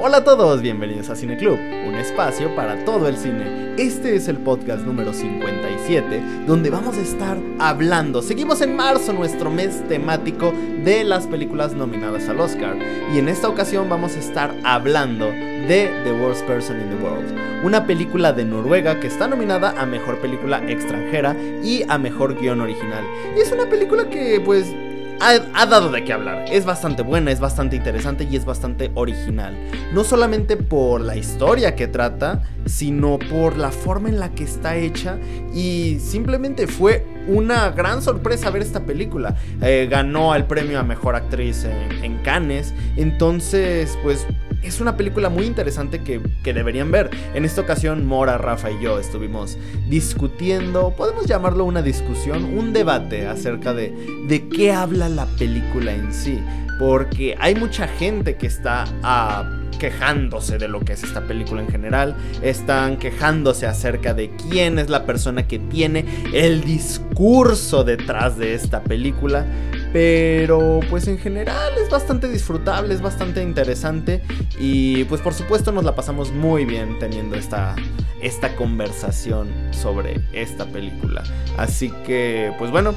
[0.00, 3.74] Hola a todos, bienvenidos a Cine Club, un espacio para todo el cine.
[3.78, 8.22] Este es el podcast número 57, donde vamos a estar hablando.
[8.22, 10.52] Seguimos en marzo, nuestro mes temático
[10.84, 12.76] de las películas nominadas al Oscar.
[13.12, 17.64] Y en esta ocasión vamos a estar hablando de The Worst Person in the World,
[17.64, 21.34] una película de Noruega que está nominada a Mejor Película Extranjera
[21.64, 23.02] y a Mejor Guión Original.
[23.36, 24.72] Y es una película que pues
[25.20, 26.44] ha, dado de qué hablar.
[26.50, 29.56] Es bastante buena, es bastante interesante y es bastante original.
[29.92, 34.76] No solamente por la historia que trata, sino por la forma en la que está
[34.76, 35.18] hecha.
[35.54, 39.36] Y simplemente fue una gran sorpresa ver esta película.
[39.60, 42.74] Eh, ganó el premio a Mejor Actriz en, en Cannes.
[42.96, 44.26] Entonces, pues
[44.62, 46.20] es una película muy interesante que,
[46.52, 47.10] deberían ver.
[47.34, 49.58] En esta ocasión, Mora, Rafa y yo estuvimos
[49.88, 53.92] discutiendo, podemos llamarlo una discusión, un debate acerca de,
[54.26, 56.42] de qué habla la película en sí.
[56.78, 59.44] Porque hay mucha gente que está ah,
[59.78, 62.14] quejándose de lo que es esta película en general.
[62.42, 68.82] Están quejándose acerca de quién es la persona que tiene el discurso detrás de esta
[68.82, 69.46] película.
[69.92, 74.22] Pero pues en general es bastante disfrutable, es bastante interesante
[74.58, 77.74] y pues por supuesto nos la pasamos muy bien teniendo esta,
[78.20, 81.22] esta conversación sobre esta película.
[81.56, 82.94] Así que pues bueno,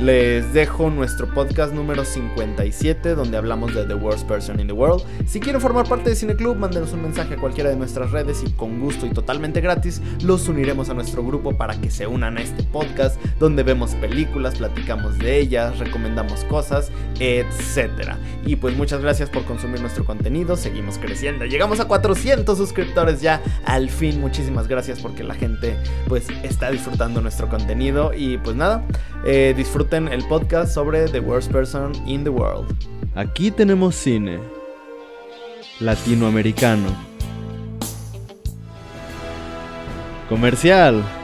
[0.00, 5.04] les dejo nuestro podcast número 57 donde hablamos de The Worst Person in the World.
[5.26, 8.42] Si quieren formar parte de Cine Club, mándenos un mensaje a cualquiera de nuestras redes
[8.44, 12.38] y con gusto y totalmente gratis los uniremos a nuestro grupo para que se unan
[12.38, 16.90] a este podcast donde vemos películas, platicamos de ellas, recomendamos cosas,
[17.20, 18.14] etc.
[18.44, 23.40] Y pues muchas gracias por consumir nuestro contenido, seguimos creciendo, llegamos a 400 suscriptores ya,
[23.64, 25.76] al fin muchísimas gracias porque la gente
[26.08, 28.84] pues está disfrutando nuestro contenido y pues nada,
[29.24, 32.74] eh, disfruten el podcast sobre The Worst Person in the World.
[33.14, 34.40] Aquí tenemos cine
[35.80, 36.88] latinoamericano.
[40.28, 41.23] Comercial.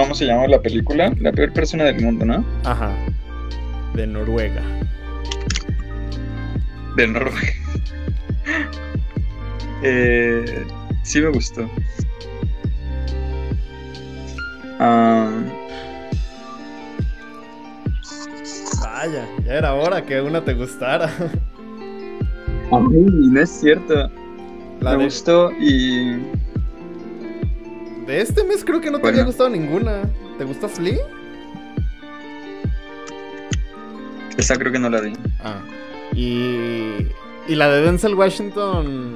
[0.00, 1.12] ¿Cómo se llama la película?
[1.20, 2.42] La peor persona del mundo, ¿no?
[2.64, 2.90] Ajá.
[3.92, 4.62] De Noruega.
[6.96, 7.52] De Noruega.
[9.82, 10.64] eh,
[11.02, 11.70] sí me gustó.
[18.80, 21.12] Vaya, ya era hora que una te gustara.
[22.72, 24.10] A mí no es cierto.
[24.80, 26.22] Me gustó y.
[28.10, 30.02] De este mes creo que no te había gustado ninguna.
[30.36, 30.98] ¿Te gusta Flea?
[34.36, 35.12] Esa creo que no la vi.
[35.38, 35.60] Ah.
[36.12, 37.06] Y.
[37.46, 39.14] Y la de Denzel Washington.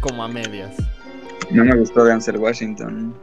[0.00, 0.76] Como a medias.
[1.48, 3.14] No me gustó Denzel Washington.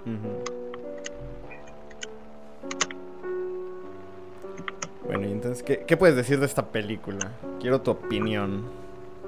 [5.06, 7.31] Bueno, y entonces, ¿qué, puedes decir de esta película?
[7.62, 8.63] Quiero tu opinión.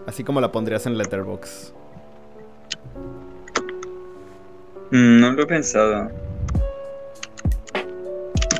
[0.07, 1.77] Así como la pondrías en Letterboxd.
[4.91, 6.09] No lo he pensado.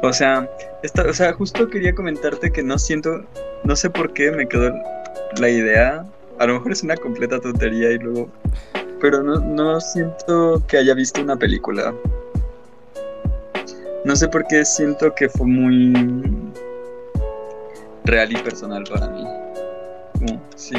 [0.01, 0.49] O sea,
[0.83, 3.23] esta, o sea, justo quería comentarte que no siento,
[3.63, 4.71] no sé por qué me quedó
[5.39, 6.05] la idea.
[6.39, 8.29] A lo mejor es una completa tontería y luego
[8.99, 11.93] pero no, no siento que haya visto una película.
[14.05, 15.93] No sé por qué siento que fue muy
[18.05, 19.23] real y personal para mí.
[20.13, 20.75] Como, sí.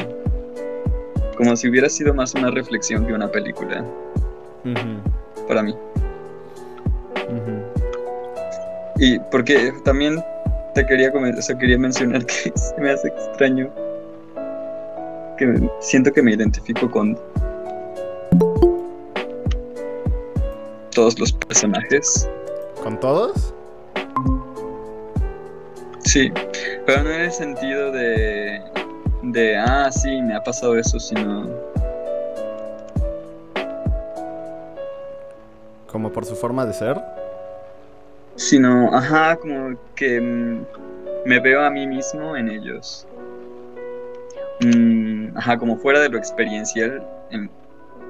[1.36, 3.84] Como si hubiera sido más una reflexión que una película.
[5.48, 5.74] Para mí.
[8.98, 10.22] Y porque también
[10.74, 13.70] te quería o sea, quería mencionar que se me hace extraño.
[15.38, 17.18] Que siento que me identifico con
[20.90, 22.28] todos los personajes.
[22.82, 23.54] ¿Con todos?
[26.00, 26.32] Sí,
[26.86, 28.60] pero no en el sentido de,
[29.22, 31.46] de, ah, sí, me ha pasado eso, sino...
[35.90, 37.02] ¿Como por su forma de ser?
[38.36, 40.66] Sino, ajá, como que mm,
[41.24, 43.06] me veo a mí mismo en ellos.
[44.60, 47.50] Mm, ajá, como fuera de lo experiencial en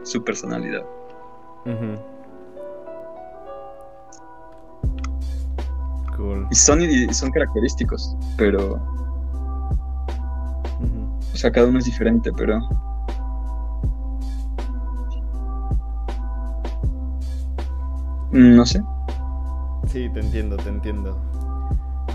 [0.03, 0.85] su personalidad.
[6.17, 6.47] cool.
[6.51, 8.81] Y son, y son característicos, pero.
[11.33, 12.61] O sea, cada uno es diferente, pero.
[18.33, 18.83] No sé.
[19.87, 21.19] Sí, te entiendo, te entiendo.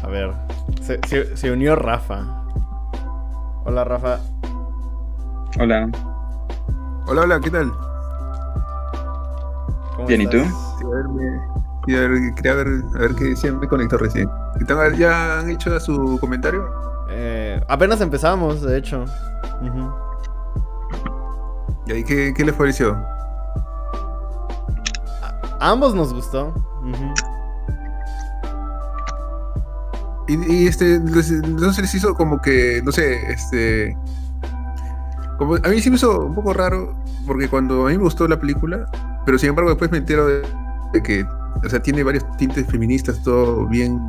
[0.04, 0.34] A ver,
[0.82, 2.24] se, se- se unió Rafa.
[3.66, 4.20] Hola Rafa.
[5.60, 5.90] Hola.
[7.08, 7.72] Hola, hola, ¿qué tal?
[9.96, 10.38] ¿Cómo Bien, ¿y tú?
[10.40, 11.42] Sí, a ver, me-
[11.86, 14.30] sí, a ver, quería ver, a ver qué decían, me conectó recién.
[14.60, 14.96] ¿Qué tal?
[14.98, 16.66] ¿Ya han hecho su comentario?
[17.10, 19.06] Eh, apenas empezamos, de hecho.
[21.86, 22.98] ¿Y ahí qué, qué les pareció?
[25.60, 26.54] A ambos nos gustó.
[30.28, 33.98] Y, y, este, no se les hizo como que, no sé, este...
[35.38, 36.96] Como, a mí sí me hizo un poco raro,
[37.26, 38.86] porque cuando a mí me gustó la película,
[39.26, 40.44] pero sin embargo después me entero de,
[40.94, 41.26] de que,
[41.64, 44.00] o sea, tiene varios tintes feministas, todo bien,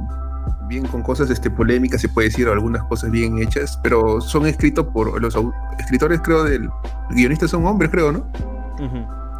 [0.68, 4.46] bien con cosas este, polémicas, se puede decir, o algunas cosas bien hechas, pero son
[4.46, 5.36] escritos por los
[5.78, 6.68] escritores, creo, del
[7.10, 8.26] guionistas son hombres, creo, ¿no?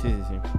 [0.01, 0.59] Sí, sí, sí.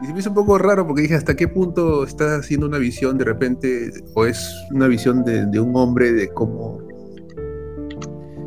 [0.00, 2.78] Y se me hizo un poco raro porque dije, ¿hasta qué punto está haciendo una
[2.78, 6.80] visión de repente, o es una visión de, de un hombre de cómo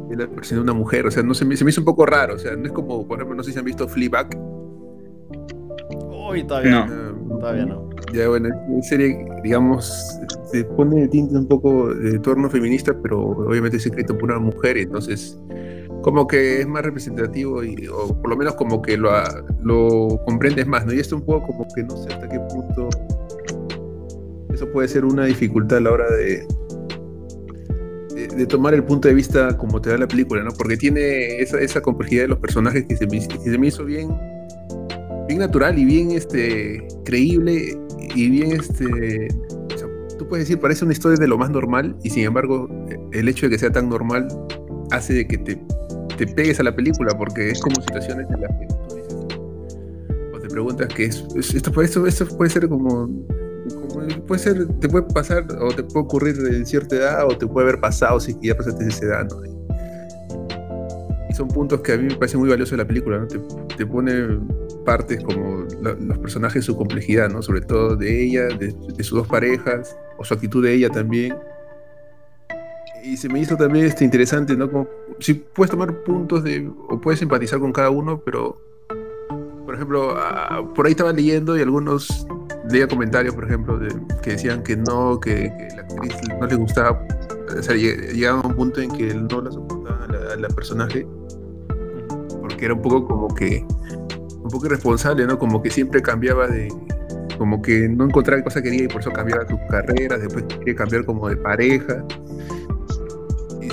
[0.09, 1.05] es la persona de una mujer?
[1.07, 2.35] O sea, no se me, se me hizo un poco raro.
[2.35, 4.29] O sea, no es como, por ejemplo, no sé si han visto Fleabag.
[6.29, 6.87] Uy, todavía No.
[6.87, 7.11] no.
[7.35, 7.89] Ah, Todavía no.
[8.13, 10.19] Ya, bueno, en serie, digamos,
[10.51, 14.39] se pone el tinte un poco de torno feminista, pero obviamente es escrito por una
[14.39, 15.39] mujer, entonces
[16.01, 19.11] como que es más representativo y, o por lo menos como que lo,
[19.63, 20.93] lo comprendes más, ¿no?
[20.93, 22.89] Y esto un poco como que no sé hasta qué punto
[24.53, 26.45] eso puede ser una dificultad a la hora de,
[28.35, 30.51] de, tomar el punto de vista como te da la película, ¿no?
[30.51, 33.85] Porque tiene esa, esa complejidad de los personajes que se me, que se me hizo
[33.85, 34.09] bien
[35.27, 37.77] bien natural y bien este creíble
[38.15, 39.29] y bien este
[40.17, 42.67] tú puedes decir parece una historia de lo más normal y sin embargo
[43.13, 44.27] el hecho de que sea tan normal
[44.91, 45.57] hace de que te,
[46.25, 49.13] te pegues a la película porque es como situaciones en las que tú dices
[50.35, 53.07] o te preguntas que es, es- esto, esto, esto puede ser como,
[53.89, 57.47] como- puede ser te puede pasar o te puede ocurrir en cierta edad o te
[57.47, 59.41] puede haber pasado si ya pasaste esa edad ¿no?
[61.27, 63.27] y son puntos que a mí me parecen muy valiosos de la película ¿no?
[63.27, 63.39] te,
[63.77, 64.13] te pone
[64.85, 67.41] partes como la- los personajes, su complejidad, ¿no?
[67.41, 71.35] Sobre todo de ella, de, de sus dos parejas, o su actitud de ella también.
[73.03, 74.69] Y se me hizo también este, interesante, ¿no?
[74.71, 74.87] Como,
[75.21, 78.57] si puedes tomar puntos de, o puedes empatizar con cada uno, pero,
[79.65, 82.27] por ejemplo, ah, por ahí estaba leyendo y algunos
[82.69, 83.79] leía comentarios, por ejemplo,
[84.21, 87.05] que decían que no, que, la actriz no le gustaba,
[87.57, 90.35] o sea, lleg- llegaba a un punto en que no la soportaba a la, a
[90.37, 91.07] la personaje,
[92.41, 93.65] porque era un poco como que
[94.43, 95.37] un poco irresponsable, ¿no?
[95.37, 96.67] Como que siempre cambiaba de.
[97.37, 100.75] Como que no encontraba qué cosa quería y por eso cambiaba sus carreras, después quería
[100.75, 102.05] cambiar como de pareja.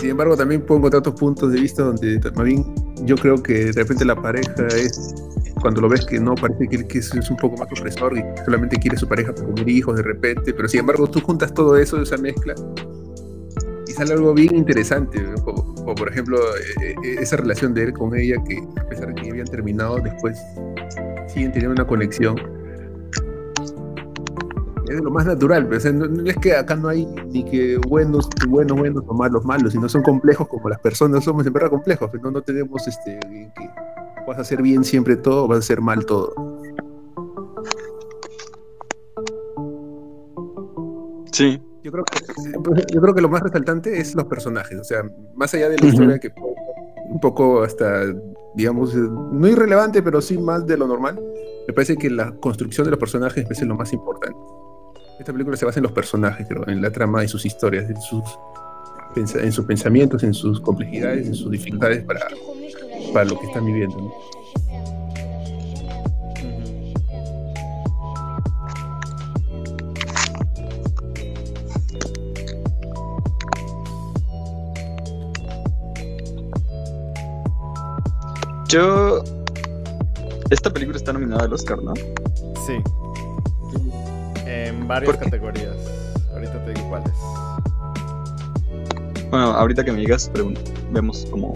[0.00, 2.64] Sin embargo, también puedo encontrar otros puntos de vista donde bien
[3.04, 5.14] yo creo que de repente la pareja es.
[5.60, 8.96] Cuando lo ves que no, parece que, es, un poco más opresor y solamente quiere
[8.96, 12.16] su pareja para tener hijos de repente, pero sin embargo tú juntas todo eso, esa
[12.16, 12.54] mezcla,
[13.88, 15.20] y sale algo bien interesante.
[15.20, 15.34] ¿no?
[15.44, 19.20] O, por ejemplo, eh, eh, esa relación de él con ella, que a pesar de
[19.20, 20.38] que habían terminado, después
[21.26, 22.36] siguen teniendo una conexión.
[24.88, 27.06] Es de lo más natural, pero, o sea, no, no es que acá no hay
[27.26, 31.46] ni que buenos, buenos, buenos o malos, malos, sino son complejos como las personas somos
[31.46, 33.70] en verdad complejos, pero no, no tenemos este que
[34.26, 36.32] vas a hacer bien siempre todo o vas a hacer mal todo.
[41.32, 41.62] Sí.
[41.84, 45.02] Yo creo, que, yo creo que lo más resaltante es los personajes, o sea,
[45.36, 45.92] más allá de la Ujú.
[45.92, 46.30] historia que
[47.08, 48.04] un poco hasta,
[48.54, 51.18] digamos, eh, no irrelevante, pero sí más de lo normal,
[51.66, 54.36] me parece que la construcción de los personajes es lo más importante.
[55.18, 58.00] Esta película se basa en los personajes, creo, en la trama y sus historias, en
[58.00, 58.22] sus,
[59.16, 62.20] en sus pensamientos, en sus complejidades, en sus dificultades para,
[63.12, 63.96] para lo que están viviendo.
[63.96, 64.12] ¿no?
[78.68, 79.24] Yo.
[80.50, 81.92] Esta película está nominada al Oscar, ¿no?
[82.66, 82.82] Sí.
[84.48, 85.76] En varias categorías.
[86.32, 87.12] Ahorita te digo cuáles.
[89.30, 90.30] Bueno, ahorita que me digas,
[90.90, 91.52] vemos como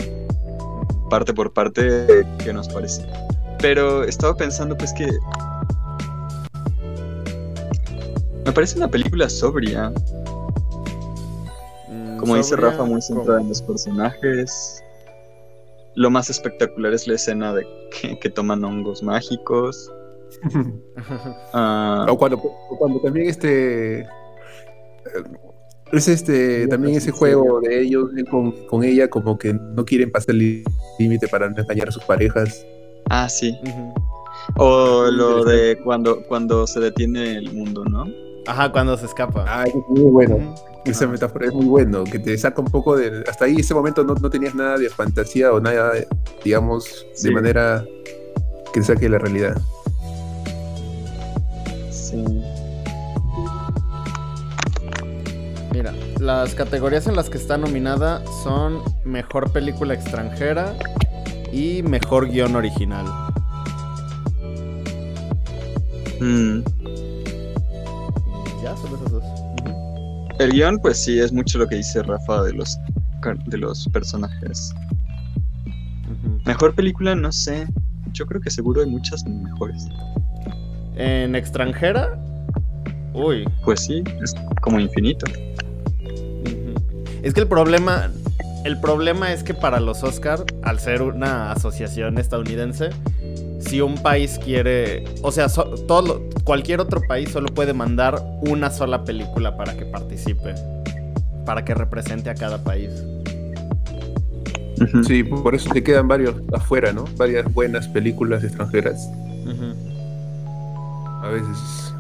[1.09, 2.07] parte por parte
[2.45, 3.07] qué nos parece.
[3.61, 5.09] Pero estaba pensando, pues que.
[8.45, 9.91] Me parece una película sobria.
[11.89, 14.83] Mm, Como dice Rafa, muy centrada en los personajes.
[15.95, 19.91] Lo más espectacular es la escena de que, que toman hongos mágicos.
[21.53, 24.07] Ah, o, cuando, o cuando también este
[25.93, 30.35] Es este, también ese juego de ellos con, con ella, como que no quieren pasar
[30.35, 30.65] el
[30.99, 32.65] límite para no engañar a sus parejas.
[33.11, 33.55] Ah, sí.
[34.57, 38.07] O lo de cuando, cuando se detiene el mundo, ¿no?
[38.47, 39.45] Ajá, cuando se escapa.
[39.47, 40.55] Ah, es muy bueno.
[40.87, 43.23] Esa metáfora es muy bueno, que te saca un poco de...
[43.29, 45.93] Hasta ahí, ese momento no, no tenías nada de fantasía o nada,
[46.43, 47.85] digamos, de manera
[48.73, 49.61] que te saque de la realidad.
[52.13, 52.25] Sí.
[55.73, 60.75] Mira, las categorías en las que está nominada son Mejor Película Extranjera
[61.51, 63.07] y Mejor Guión Original.
[66.21, 66.61] Mm.
[68.63, 69.25] Ya, son esas dos.
[70.39, 72.79] El guion, pues sí, es mucho lo que dice Rafa de los,
[73.47, 74.75] de los personajes.
[76.45, 77.67] Mejor película, no sé.
[78.13, 79.89] Yo creo que seguro hay muchas mejores.
[80.97, 82.19] En extranjera,
[83.15, 85.27] uy, Pues sí, es como infinito.
[87.23, 88.11] Es que el problema,
[88.65, 92.91] el problema es que para los Oscar, al ser una asociación estadounidense,
[93.61, 98.71] si un país quiere, o sea, so- todo, cualquier otro país solo puede mandar una
[98.71, 100.55] sola película para que participe,
[101.47, 102.91] para que represente a cada país.
[105.07, 107.05] Sí, por eso te quedan varios afuera, ¿no?
[107.17, 109.09] Varias buenas películas extranjeras.
[111.23, 111.95] A veces.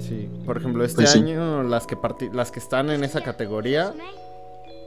[0.00, 1.18] Sí, por ejemplo, este Pues sí.
[1.20, 1.96] año las que
[2.32, 3.92] las que están en esa categoría,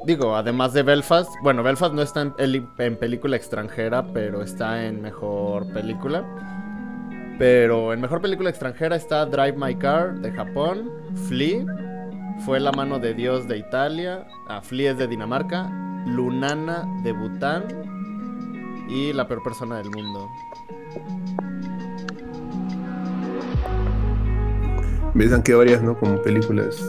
[0.06, 4.86] digo, además de Belfast, bueno, Belfast no está en, peli- en película extranjera, pero está
[4.86, 6.24] en mejor película.
[7.40, 10.90] Pero en mejor película extranjera está Drive My Car de Japón,
[11.28, 11.66] Flea,
[12.46, 15.70] Fue la mano de Dios de Italia, ah, Flea es de Dinamarca,
[16.06, 17.64] Lunana de Bután
[18.90, 20.28] y La peor persona del mundo.
[25.14, 25.98] Me han quedado varias, ¿no?
[25.98, 26.82] Como películas.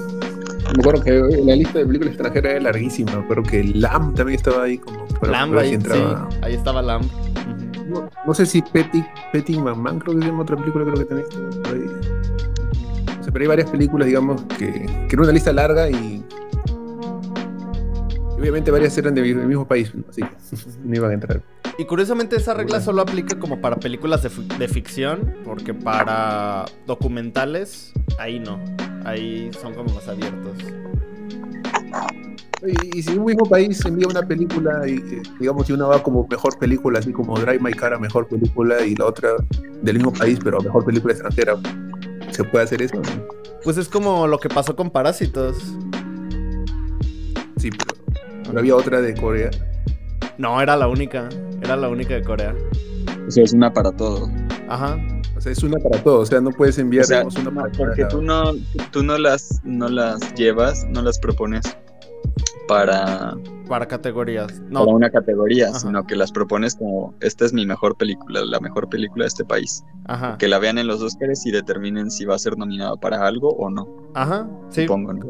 [0.74, 1.12] Me acuerdo que
[1.44, 3.12] la lista de películas extranjeras es larguísima.
[3.12, 6.28] Me acuerdo que Lamb también estaba ahí como para Lamb, ahí, si entraba.
[6.30, 7.04] sí, ahí estaba Lamb.
[7.86, 11.04] No, no sé si Petty, Petty Mamán, creo que se llama otra película, creo que
[11.04, 11.86] también está por ahí.
[13.20, 16.13] O sea, pero hay varias películas, digamos, que, que era una lista larga y.
[18.44, 20.28] obviamente varias eran de mi- del mismo país, así que
[20.84, 21.42] no iban a entrar.
[21.78, 27.92] Y curiosamente esa regla solo aplica como para películas de, de ficción, porque para documentales
[28.18, 28.60] ahí no,
[29.04, 30.56] ahí son como más abiertos.
[32.66, 36.02] Y, y si un mismo país envía una película, y eh, digamos, si una va
[36.02, 39.30] como mejor película, así como Drive My Car a mejor película, y la otra
[39.82, 41.56] del mismo país, pero mejor película extranjera,
[42.30, 43.02] ¿se puede hacer eso?
[43.64, 45.56] Pues es como lo que pasó con Parásitos.
[47.58, 48.03] Sí, pero,
[48.44, 49.50] pero había otra de Corea.
[50.38, 51.28] No, era la única,
[51.62, 52.54] era la única de Corea.
[53.26, 54.28] O sea, es una para todo.
[54.68, 54.98] Ajá.
[55.36, 57.50] O sea, es una para todos, o sea, no puedes enviar O sea, digamos, una
[57.50, 58.52] no, para porque tú no,
[58.92, 61.62] tú no las, no las llevas, no las propones
[62.68, 63.34] para,
[63.68, 64.52] Para categorías.
[64.52, 65.80] para No, una categoría, Ajá.
[65.80, 69.44] sino que las propones como esta es mi mejor película, la mejor película de este
[69.44, 69.82] país.
[70.06, 70.38] ajá.
[70.38, 73.50] Que la vean en los Oscars y determinen si va a ser nominada para algo
[73.50, 74.82] o no, Ajá, sí.
[74.82, 75.26] supongo, ¿no?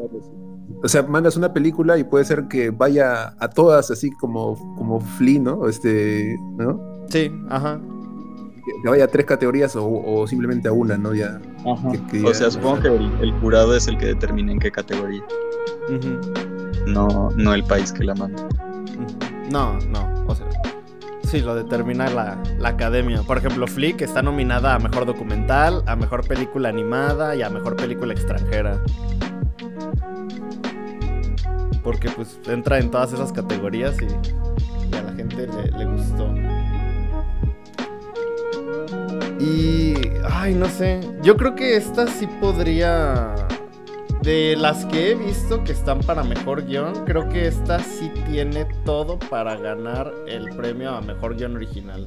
[0.83, 4.99] O sea, mandas una película y puede ser que vaya a todas así como, como
[4.99, 5.67] Flea, ¿no?
[5.67, 6.79] Este, ¿no?
[7.09, 7.79] Sí, ajá.
[8.83, 11.13] Que vaya a tres categorías o, o simplemente a una, ¿no?
[11.13, 11.39] Ya.
[11.91, 14.71] que- que O sea, supongo que el, el jurado es el que determina en qué
[14.71, 15.23] categoría,
[15.87, 16.19] Ujú,
[16.87, 18.47] no, no el país que la manda.
[19.51, 20.47] No, no, o sea.
[21.23, 23.21] Sí, lo determina la, la academia.
[23.23, 27.75] Por ejemplo, Flick está nominada a mejor documental, a mejor película animada y a mejor
[27.75, 28.79] película extranjera.
[31.85, 36.33] Porque pues entra en todas esas categorías y, a la gente le, gustó.
[39.39, 39.93] Y.
[40.27, 40.99] Ay, no sé.
[41.21, 43.35] Yo creo que esta sí podría.
[44.23, 48.65] De las que he visto que están para mejor guion, creo que esta sí tiene
[48.83, 52.05] todo para ganar el premio a mejor guion original.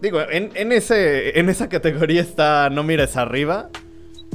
[0.00, 3.68] Digo, en ese, en esa categoría está No mires arriba,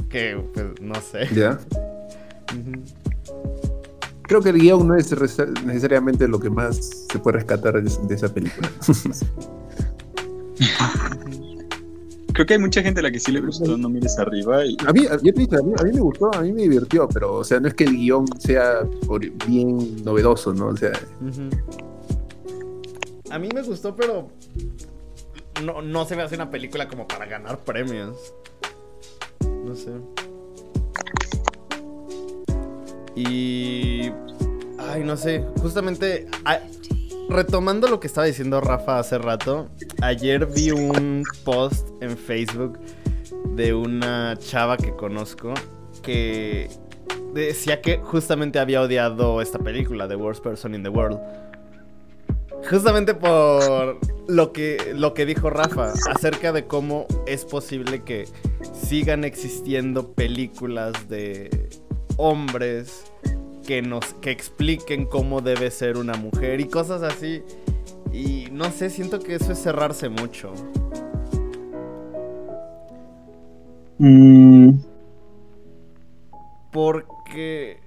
[0.08, 1.28] que pues no sé.
[1.34, 1.58] Ya.
[4.22, 5.14] Creo que el guion no es
[5.64, 8.70] necesariamente lo que más se puede rescatar de, de esa película.
[12.36, 14.76] Creo que hay mucha gente a la que sí le gustó No mires arriba y
[14.86, 17.08] A mí, yo te dije, a mí, a mí me gustó, a mí me divirtió,
[17.08, 18.86] pero, o sea, no es que el guion sea
[19.46, 20.66] bien novedoso, ¿no?
[20.66, 20.92] O sea.
[23.30, 24.28] A mí me gustó, pero
[25.64, 28.34] no, no se me hace una película como para ganar premios.
[29.76, 29.92] Sé.
[33.14, 34.10] Y...
[34.78, 35.44] Ay, no sé.
[35.60, 36.26] Justamente...
[37.28, 39.68] retomando lo que estaba diciendo Rafa hace rato,
[40.00, 42.78] ayer vi un post en Facebook
[43.56, 45.54] de una chava que conozco
[46.02, 46.70] que
[47.34, 51.18] decía que justamente había odiado esta película, The Worst Person in the World.
[52.68, 58.26] Justamente por lo que, lo que dijo Rafa acerca de cómo es posible que
[58.72, 61.68] sigan existiendo películas de
[62.16, 63.04] hombres
[63.66, 67.42] que nos que expliquen cómo debe ser una mujer y cosas así.
[68.12, 70.52] Y no sé, siento que eso es cerrarse mucho.
[73.98, 74.78] Mm,
[76.72, 77.85] Porque.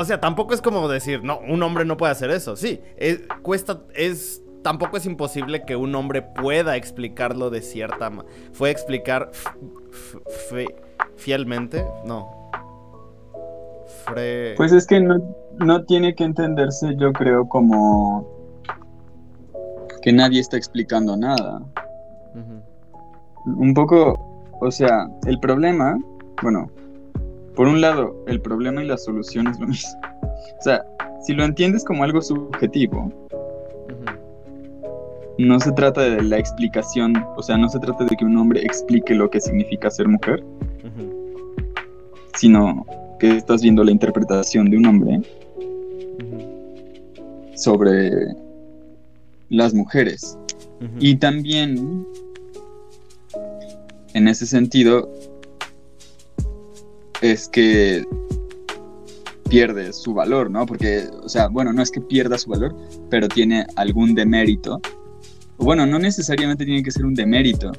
[0.00, 2.54] O sea, tampoco es como decir, no, un hombre no puede hacer eso.
[2.54, 3.80] Sí, es, cuesta.
[3.96, 4.40] Es.
[4.62, 8.32] Tampoco es imposible que un hombre pueda explicarlo de cierta manera.
[8.52, 9.30] Fue explicar
[11.16, 11.84] fielmente.
[12.04, 12.28] No.
[14.06, 15.16] Fre- Pues es que no,
[15.58, 18.24] no tiene que entenderse, yo creo, como
[20.02, 21.60] que nadie está explicando nada.
[23.46, 25.98] Un poco, o sea, el problema,
[26.42, 26.70] bueno,
[27.58, 30.00] por un lado, el problema y la solución es lo mismo.
[30.60, 30.86] O sea,
[31.26, 33.12] si lo entiendes como algo subjetivo,
[35.38, 38.60] no se trata de la explicación, o sea, no se trata de que un hombre
[38.62, 40.44] explique lo que significa ser mujer,
[42.34, 42.86] sino
[43.18, 45.20] que estás viendo la interpretación de un hombre
[47.56, 48.12] sobre
[49.48, 50.38] las mujeres.
[51.00, 52.06] Y también,
[54.14, 55.10] en ese sentido,
[57.20, 58.06] es que
[59.48, 60.66] pierde su valor, ¿no?
[60.66, 62.76] Porque, o sea, bueno, no es que pierda su valor,
[63.10, 64.80] pero tiene algún demérito.
[65.56, 67.72] Bueno, no necesariamente tiene que ser un demérito,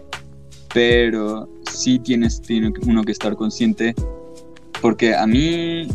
[0.73, 3.95] pero sí tienes, tiene uno que estar consciente,
[4.81, 5.87] porque a mí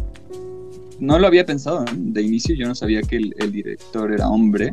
[1.00, 4.72] no lo había pensado de inicio, yo no sabía que el, el director era hombre,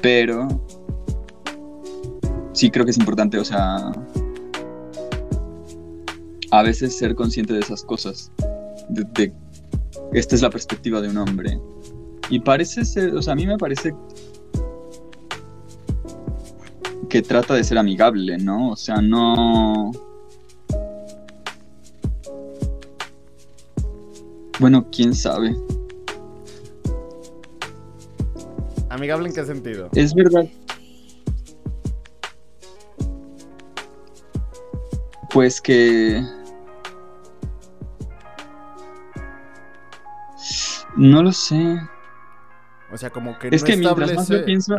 [0.00, 0.46] pero
[2.52, 3.90] sí creo que es importante, o sea,
[6.58, 8.30] a veces ser consciente de esas cosas,
[8.88, 9.32] de, de-
[10.12, 11.60] esta es la perspectiva de un hombre.
[12.30, 13.94] Y parece ser, o sea, a mí me parece
[17.08, 18.70] que trata de ser amigable, ¿no?
[18.70, 19.90] O sea, no...
[24.60, 25.56] Bueno, quién sabe.
[28.88, 29.88] ¿Amigable en qué sentido?
[29.94, 30.46] Es verdad.
[35.32, 36.24] Pues que...
[40.96, 41.78] No lo sé.
[42.92, 44.76] O sea, como que Es no que mientras más lo pienso,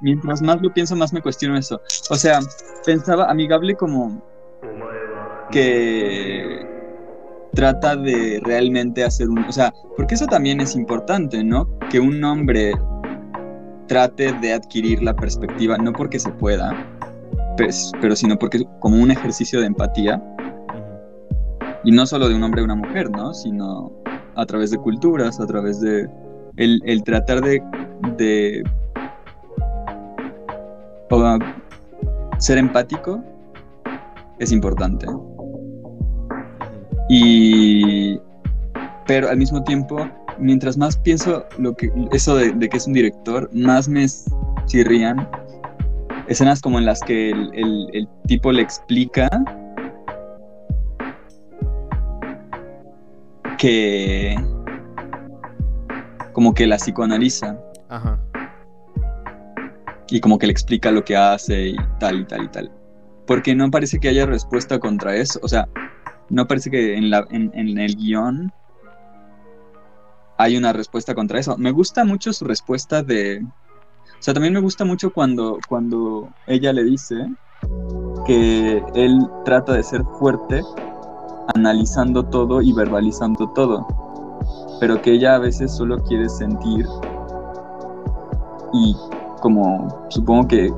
[0.00, 1.80] mientras más lo pienso, más me cuestiono eso.
[2.10, 2.38] O sea,
[2.84, 4.22] pensaba amigable como
[5.50, 6.66] que
[7.54, 11.68] trata de realmente hacer un, o sea, porque eso también es importante, ¿no?
[11.90, 12.74] Que un hombre
[13.88, 16.72] trate de adquirir la perspectiva, no porque se pueda,
[17.56, 20.22] pues, pero sino porque como un ejercicio de empatía
[21.82, 23.32] y no solo de un hombre y una mujer, ¿no?
[23.34, 23.90] Sino
[24.38, 26.08] a través de culturas, a través de
[26.56, 27.60] el, el tratar de,
[28.16, 28.62] de
[32.38, 33.22] ser empático
[34.38, 35.06] es importante.
[37.08, 38.20] Y
[39.06, 42.92] pero al mismo tiempo, mientras más pienso lo que eso de, de que es un
[42.92, 44.06] director, más me
[44.66, 45.28] chirrían
[46.28, 49.28] escenas como en las que el- el tipo le explica
[53.58, 54.36] que
[56.32, 58.20] como que la psicoanaliza Ajá.
[60.08, 62.72] y como que le explica lo que hace y tal y tal y tal.
[63.26, 65.40] Porque no parece que haya respuesta contra eso.
[65.42, 65.68] O sea,
[66.30, 68.52] no parece que en, la, en, en el guion
[70.38, 71.58] hay una respuesta contra eso.
[71.58, 73.44] Me gusta mucho su respuesta de...
[73.44, 77.16] O sea, también me gusta mucho cuando, cuando ella le dice
[78.26, 80.62] que él trata de ser fuerte
[81.54, 83.86] analizando todo y verbalizando todo.
[84.80, 86.86] Pero que ella a veces solo quiere sentir
[88.72, 88.96] y
[89.40, 90.72] como supongo que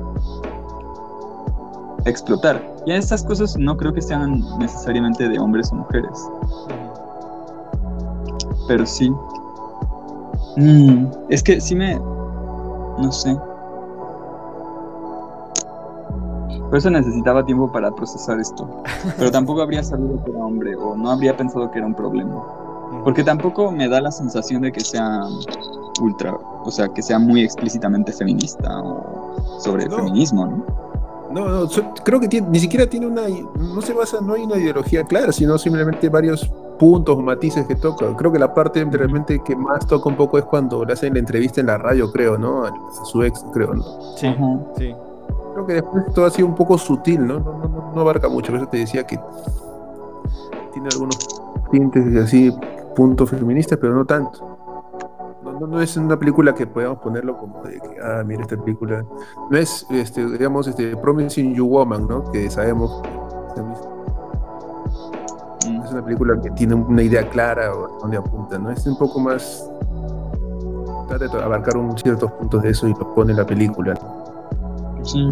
[2.05, 2.63] explotar.
[2.85, 6.29] Y estas cosas no creo que sean necesariamente de hombres o mujeres,
[8.67, 9.11] pero sí.
[10.57, 11.95] Mm, es que sí me...
[11.95, 13.37] no sé.
[16.71, 18.67] Por eso necesitaba tiempo para procesar esto.
[19.17, 22.41] Pero tampoco habría sabido que era hombre o no habría pensado que era un problema.
[23.03, 25.21] Porque tampoco me da la sensación de que sea
[26.01, 29.97] ultra, o sea, que sea muy explícitamente feminista o sobre No.
[29.97, 30.65] feminismo, ¿no?
[31.31, 33.23] No, no, so- creo que tiene- ni siquiera tiene una,
[33.57, 37.75] no se basa, no hay una ideología clara, sino simplemente varios puntos o matices que
[37.75, 38.15] toca.
[38.17, 41.19] Creo que la parte realmente que más toca un poco es cuando le hacen la
[41.19, 42.63] entrevista en la radio, creo, ¿no?
[42.65, 42.73] A
[43.05, 43.83] su ex, creo, ¿no?
[44.15, 44.59] Sí, Ajá.
[44.77, 44.93] sí.
[45.53, 47.39] Creo que después todo ha sido un poco sutil, ¿no?
[47.39, 48.51] No, no, no abarca mucho.
[48.51, 49.19] Por eso te decía que
[50.71, 51.17] tiene algunos
[51.71, 52.55] tintes así,
[52.95, 54.51] puntos feministas, pero no tanto.
[55.43, 59.05] No, no, es una película que podamos ponerlo como de que, ah, mira esta película.
[59.49, 62.23] No es, este, digamos, este, Promising You Woman, ¿no?
[62.31, 63.01] Que sabemos.
[65.67, 65.83] Mm.
[65.83, 68.71] Es una película que tiene una idea clara o donde apunta, ¿no?
[68.71, 69.69] Es un poco más.
[71.07, 73.93] Trata de abarcar un ciertos puntos de eso y lo pone en la película.
[75.03, 75.29] Sí.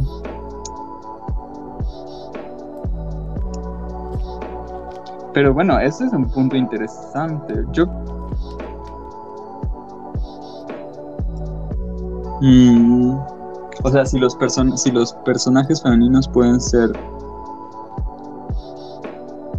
[5.33, 7.63] Pero bueno, ese es un punto interesante.
[7.71, 7.85] Yo.
[12.41, 13.17] Mm,
[13.83, 16.91] o sea, si los, person si los personajes femeninos pueden ser.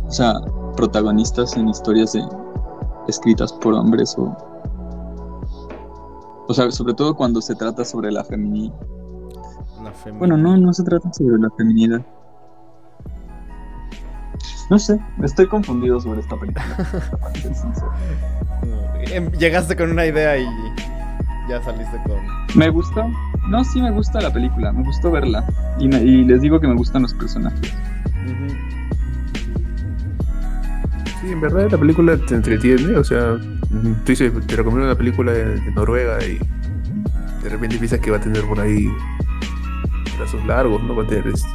[0.06, 0.40] O sea,
[0.76, 2.16] protagonistas en historias
[3.06, 4.36] escritas por hombres o.
[6.48, 8.74] O sea, sobre todo cuando se trata sobre la feminidad.
[10.18, 12.04] Bueno, no, no se trata sobre la feminidad.
[14.70, 16.64] No sé, estoy confundido sobre esta película.
[19.12, 20.44] Em, llegaste con una idea y
[21.48, 22.18] ya saliste con.
[22.54, 23.08] Me gusta.
[23.48, 25.44] No, sí me gusta la película, me gustó verla.
[25.78, 25.88] Y,
[26.24, 27.74] les digo que me gustan los personajes.
[31.20, 35.32] Sí, en verdad la película te entretiene, o sea, tú dices, te recomiendo una película
[35.32, 36.38] de, Noruega y
[37.42, 38.86] de repente piensas que va a tener por ahí
[40.20, 40.94] brazos largos, ¿no?
[40.94, 41.26] Va a tener...
[41.28, 41.48] Este,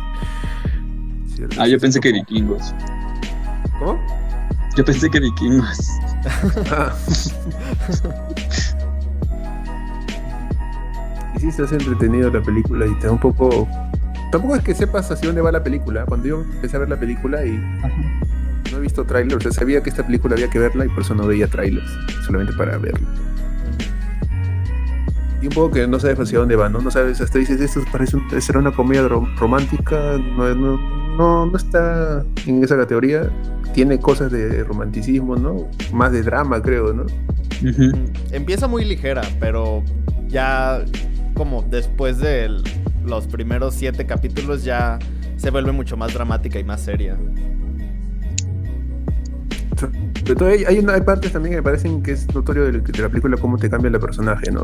[1.58, 2.74] ah, yo pensé que vikingos.
[3.80, 4.00] ¿Cómo?
[4.76, 5.90] Yo pensé que vikingos.
[11.36, 13.68] y sí, estás entretenido la película y te da un poco.
[14.32, 16.06] Tampoco es que sepas hacia dónde va la película.
[16.06, 17.58] Cuando yo empecé a ver la película y
[18.72, 21.04] no he visto trailers, o sea, sabía que esta película había que verla y por
[21.04, 21.90] eso no veía trailers,
[22.26, 23.08] solamente para verla.
[25.46, 26.82] Y un poco que no sabes hacia dónde va, ¿no?
[26.82, 30.76] No sabes, hasta dices, esto parece será una comedia romántica, no, no,
[31.16, 33.30] no, no está en esa categoría
[33.72, 35.68] tiene cosas de romanticismo, ¿no?
[35.94, 37.06] Más de drama, creo, ¿no?
[38.32, 39.84] Empieza muy ligera, pero
[40.30, 40.84] ya
[41.36, 42.50] como después de
[43.06, 44.98] los primeros siete capítulos ya
[45.38, 47.20] se vuelve mucho más dramática y más seria.
[50.26, 53.38] Pero hay, una, hay partes también que me parecen que es notorio de, la película
[53.38, 54.64] cómo te cambia el personaje, ¿no?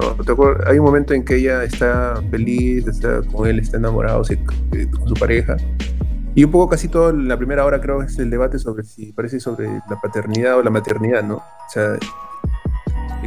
[0.65, 4.23] Hay un momento en que ella está feliz, está con él, está enamorado
[4.91, 5.55] con su pareja,
[6.33, 9.39] y un poco casi todo la primera hora creo es el debate sobre si parece
[9.39, 11.35] sobre la paternidad o la maternidad, ¿no?
[11.35, 11.97] O sea,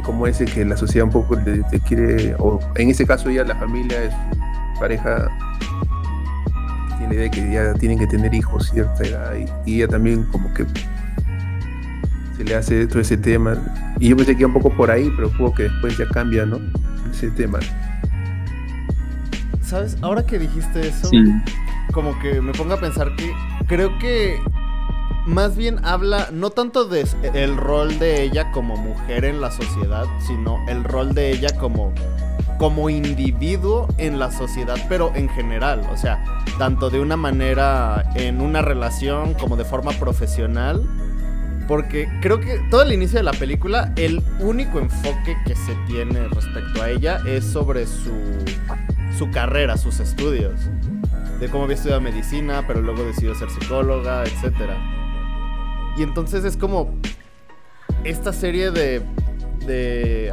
[0.03, 3.55] como ese que la sociedad un poco te, quiere, o en ese caso ya la
[3.55, 4.13] familia es
[4.79, 5.29] pareja
[6.97, 9.33] tiene la idea de que ya tienen que tener hijos cierta edad
[9.65, 10.65] y, ella también como que
[12.37, 13.57] se le hace todo ese tema.
[13.99, 16.45] Y yo pensé que iba un poco por ahí, pero poco que después ya cambia,
[16.45, 16.59] ¿no?
[17.11, 17.59] Ese tema.
[19.61, 19.97] ¿Sabes?
[20.01, 21.09] Ahora que dijiste eso,
[21.91, 23.33] como que me pongo a pensar que
[23.67, 24.39] creo que
[25.25, 30.05] más bien habla no tanto de el rol de ella como mujer en la sociedad,
[30.27, 31.93] sino el rol de ella como
[32.57, 36.23] como individuo en la sociedad, pero en general, o sea,
[36.57, 40.81] tanto de una manera en una relación como de forma profesional,
[41.67, 46.27] porque creo que todo el inicio de la película, el único enfoque que se tiene
[46.27, 48.11] respecto a ella es sobre su,
[49.17, 50.59] su carrera, sus estudios
[51.39, 54.71] de cómo había estudiado medicina, pero luego decidió ser psicóloga, etc.
[55.97, 56.95] Y entonces es como
[58.03, 59.01] esta serie de,
[59.65, 60.31] de,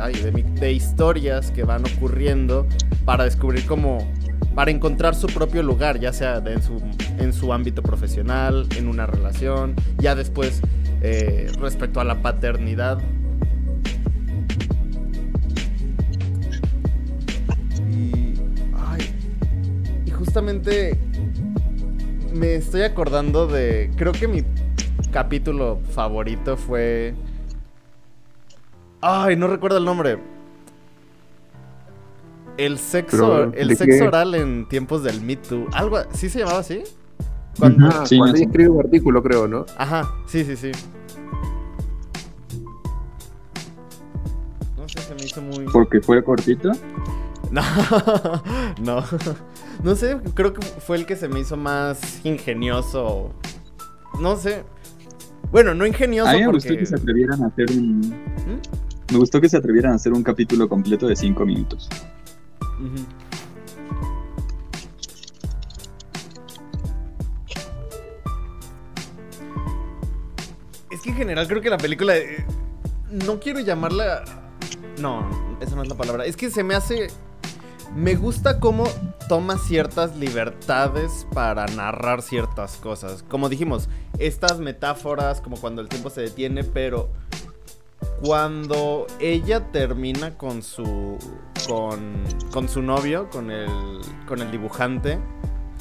[0.60, 2.66] de, historias que van ocurriendo
[3.04, 4.12] para descubrir cómo,
[4.54, 6.80] para encontrar su propio lugar, ya sea en, su,
[7.18, 10.60] en su ámbito profesional, en una relación, ya después
[11.02, 12.98] eh, respecto a la paternidad.
[20.32, 20.98] justamente
[22.32, 23.90] me estoy acordando de.
[23.96, 24.42] Creo que mi
[25.10, 27.14] capítulo favorito fue.
[29.02, 30.18] Ay, no recuerdo el nombre.
[32.56, 35.66] El sexo, el sexo oral en tiempos del Me Too.
[35.72, 36.82] Algo, ¿sí se llamaba así?
[37.58, 39.66] Cuando, ah, cuando escribe un artículo, creo, ¿no?
[39.76, 40.72] Ajá, sí, sí, sí.
[44.76, 45.64] No sé, se me hizo muy.
[45.72, 46.72] ¿Porque fue cortito?
[47.52, 47.62] No,
[48.80, 49.04] no.
[49.84, 53.30] No sé, creo que fue el que se me hizo más ingenioso.
[54.18, 54.64] No sé.
[55.50, 56.30] Bueno, no ingenioso.
[56.30, 58.00] A mí me gustó que se atrevieran a hacer un.
[58.00, 59.12] ¿Mm?
[59.12, 61.90] Me gustó que se atrevieran a hacer un capítulo completo de 5 minutos.
[61.90, 63.21] Es
[71.02, 72.16] que en general creo que la película.
[72.16, 72.44] Eh,
[73.10, 74.24] no quiero llamarla.
[74.98, 76.24] No, esa no es la palabra.
[76.24, 77.08] Es que se me hace.
[77.94, 78.84] Me gusta cómo
[79.28, 83.22] toma ciertas libertades para narrar ciertas cosas.
[83.22, 87.10] Como dijimos, estas metáforas, como cuando el tiempo se detiene, pero
[88.22, 91.18] cuando ella termina con su
[91.68, 95.18] con, con su novio, con el con el dibujante,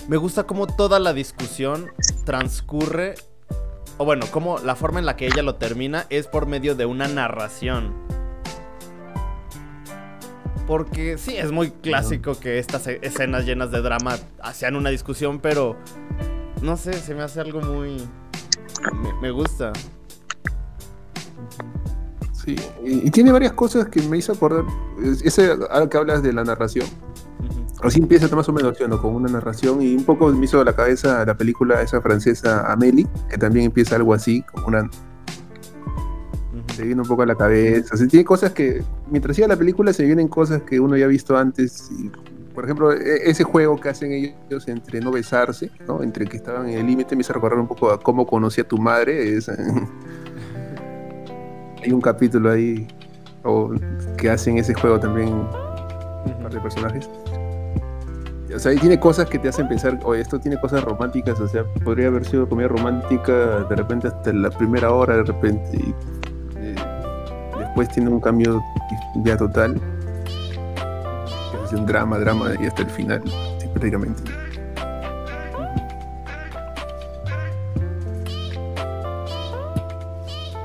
[0.10, 1.92] me gusta cómo toda la discusión
[2.26, 3.16] transcurre
[3.98, 6.86] o bueno, como la forma en la que ella lo termina es por medio de
[6.86, 7.94] una narración.
[10.68, 14.18] Porque sí, es muy clásico que estas e- escenas llenas de drama
[14.54, 15.76] sean una discusión, pero
[16.62, 17.98] no sé, se me hace algo muy...
[18.94, 19.74] Me, me gusta.
[22.32, 24.64] Sí, y, y tiene varias cosas que me hizo acordar.
[25.04, 25.56] es- Ese,
[25.90, 26.88] que hablas de la narración.
[27.84, 29.02] Así empieza más o menos, ¿no?
[29.02, 32.72] Con una narración y un poco me hizo a la cabeza la película esa francesa
[32.72, 34.90] Amélie, que también empieza algo así, como una,
[36.76, 37.94] se viene un poco a la cabeza.
[37.94, 41.06] O sea, tiene cosas que, mientras siga la película, se vienen cosas que uno ya
[41.06, 41.90] ha visto antes.
[41.98, 42.10] y,
[42.54, 46.04] por ejemplo, e- ese juego que hacen ellos entre no besarse, ¿no?
[46.04, 48.68] Entre que estaban en el límite, me hizo recordar un poco a cómo conocí a
[48.68, 49.36] tu madre.
[49.38, 49.50] es-
[51.84, 52.88] hay un capítulo ahí
[53.44, 53.72] o,
[54.18, 55.48] que hacen ese juego también un
[56.44, 57.10] par de personajes.
[58.54, 61.48] O sea, y tiene cosas que te hacen pensar, oye, esto tiene cosas románticas, o
[61.48, 65.96] sea, podría haber sido comedia romántica de repente hasta la primera hora, de repente, y
[66.58, 66.76] eh,
[67.58, 68.62] después tiene un cambio
[69.24, 69.80] ya total.
[71.64, 73.22] Es un drama, drama, y hasta el final,
[73.60, 74.22] sí, prácticamente.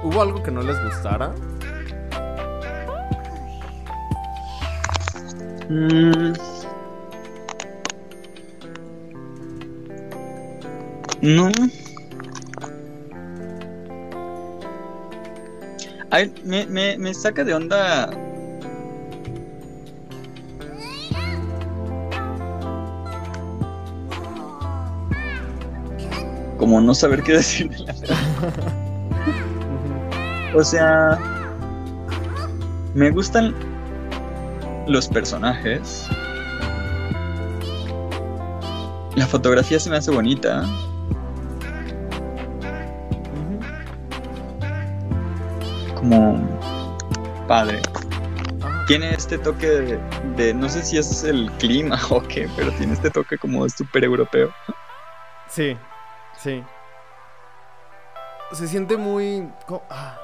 [0.03, 1.33] ¿Hubo algo que no les gustara?
[5.69, 6.56] Mm.
[11.23, 11.51] No.
[16.11, 18.11] Ay, me, me, me saca de onda.
[26.59, 27.71] Como no saber qué decir
[30.55, 31.19] O sea,
[32.95, 33.55] me gustan
[34.87, 36.09] los personajes.
[39.17, 40.65] La fotografía se me hace bonita.
[46.09, 46.39] Como
[47.49, 47.81] padre.
[48.87, 49.99] Tiene este toque de,
[50.37, 54.05] de- no sé si es el clima o qué, pero tiene este toque como súper
[54.05, 54.51] europeo.
[55.49, 55.77] Sí,
[56.39, 56.63] sí.
[58.53, 59.49] Se siente muy...
[59.91, 60.19] ah.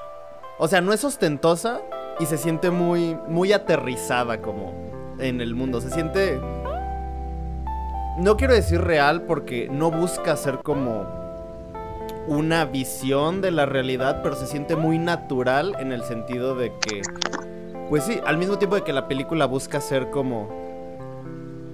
[0.57, 1.81] O sea, no es ostentosa
[2.19, 4.71] y se siente muy, muy aterrizada como
[5.19, 5.81] en el mundo.
[5.81, 6.39] Se siente...
[8.19, 11.22] No quiero decir real porque no busca ser como
[12.27, 17.01] una visión de la realidad, pero se siente muy natural en el sentido de que...
[17.89, 20.49] Pues sí, al mismo tiempo de que la película busca ser como...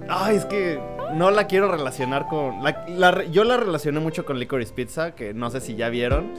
[0.08, 0.80] Ay, es que
[1.14, 2.62] no la quiero relacionar con.
[2.64, 6.32] la- yo la relacioné mucho con Licorice Pizza, que no sé si ya vieron.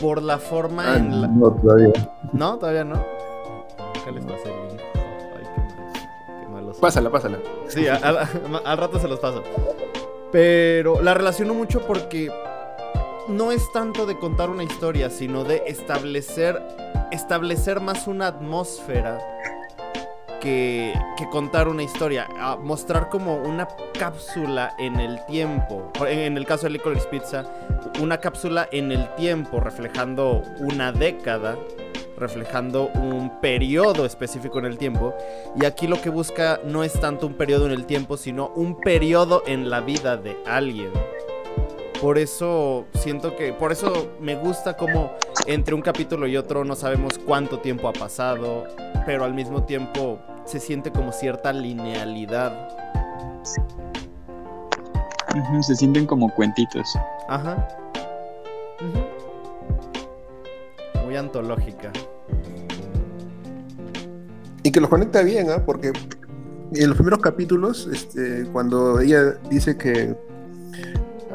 [0.00, 1.26] Por la forma Ah, en la.
[1.28, 1.92] no, todavía.
[2.32, 2.56] ¿No?
[2.58, 2.94] ¿Todavía no?
[2.94, 4.30] Acá les link.
[4.94, 6.40] Ay, qué mal.
[6.40, 6.78] Qué malos.
[6.78, 7.38] Pásala, pásala.
[7.66, 7.86] Sí,
[8.64, 9.42] al rato se los paso.
[10.30, 12.30] Pero la relaciono mucho porque
[13.28, 16.60] no es tanto de contar una historia, sino de establecer,
[17.10, 19.18] establecer más una atmósfera
[20.40, 20.94] que,
[21.30, 22.28] contar una historia.
[22.60, 23.66] Mostrar como una
[23.98, 25.90] cápsula en el tiempo.
[26.06, 27.44] En el caso de Licorice Pizza,
[28.00, 31.56] una cápsula en el tiempo reflejando una década
[32.16, 35.14] reflejando un periodo específico en el tiempo.
[35.60, 38.78] Y aquí lo que busca no es tanto un periodo en el tiempo, sino un
[38.78, 40.92] periodo en la vida de alguien.
[42.04, 45.12] Por eso siento que, por eso me gusta como
[45.46, 48.64] entre un capítulo y otro no sabemos cuánto tiempo ha pasado,
[49.06, 52.68] pero al mismo tiempo se siente como cierta linealidad.
[55.62, 56.86] Se sienten como cuentitos.
[57.26, 57.66] Ajá.
[61.06, 61.90] Muy antológica.
[64.62, 65.64] Y que los conecta bien, ¿ah?
[65.64, 65.90] Porque
[66.74, 70.14] en los primeros capítulos, este, cuando ella dice que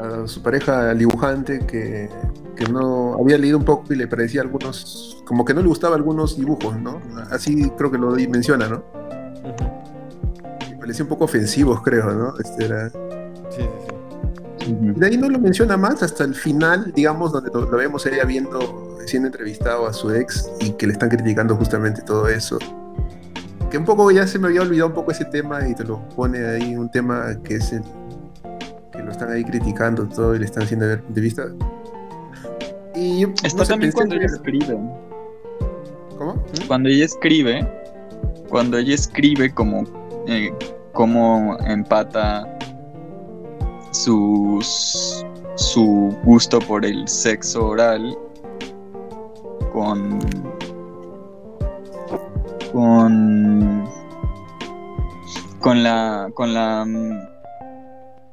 [0.00, 2.08] a su pareja, al dibujante, que,
[2.56, 5.98] que no había leído un poco y le parecía algunos, como que no le gustaban
[5.98, 7.00] algunos dibujos, ¿no?
[7.30, 8.76] Así creo que lo menciona, ¿no?
[8.76, 10.70] Ujú.
[10.70, 12.34] Le parecía un poco ofensivos, creo, ¿no?
[12.38, 12.88] Este era...
[12.88, 12.96] Sí,
[13.58, 14.76] sí, sí.
[14.96, 18.24] De ahí no lo menciona más hasta el final, digamos, donde lo, lo vemos ella
[18.24, 22.58] viendo, siendo entrevistado a su ex y que le están criticando justamente todo eso.
[23.70, 26.06] Que un poco ya se me había olvidado un poco ese tema y te lo
[26.10, 27.82] pone ahí un tema que es el,
[29.20, 31.42] están ahí criticando todo y le están haciendo ver el punto de vista.
[32.94, 34.78] Y yo, Está no sé, también cuando ella escribe.
[36.16, 36.44] ¿Cómo?
[36.66, 37.68] Cuando ella escribe,
[38.48, 39.84] cuando ella escribe como
[40.26, 40.50] eh,
[40.92, 42.46] cómo empata
[43.90, 45.24] sus,
[45.56, 48.16] su gusto por el sexo oral
[49.72, 50.18] con
[52.72, 53.84] con
[55.60, 56.86] con la con la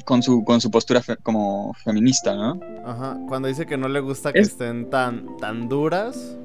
[0.07, 2.57] con su con su postura fe- como feminista, ¿no?
[2.85, 6.37] Ajá, cuando dice que no le gusta que Es- estén tan, tan duras.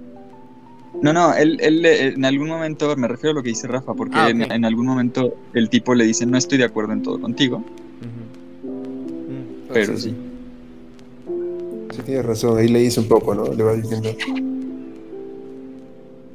[1.00, 4.16] No, no, él, él en algún momento, me refiero a lo que dice Rafa, porque
[4.18, 7.58] Ah, en, algún momento el tipo le dice, no estoy de acuerdo en todo contigo.
[8.62, 10.12] Mm, pero sí.
[11.92, 13.44] Sí, tienes razón, ahí le dice un poco, ¿no?
[13.44, 14.10] Le va diciendo.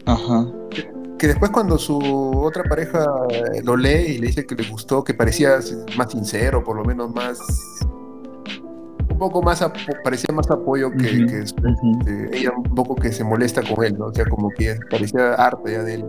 [0.06, 0.48] Ajá.
[1.18, 5.04] Que después cuando su otra pareja eh, lo lee y le dice que le gustó,
[5.04, 5.58] que parecía
[5.98, 7.40] más sincero, por lo menos más...
[9.10, 9.66] Un poco más,
[10.04, 14.06] parecía más apoyo que, eh, ella un poco que se molesta con él, ¿no?
[14.08, 16.06] O sea, como que parecía harta ya de él.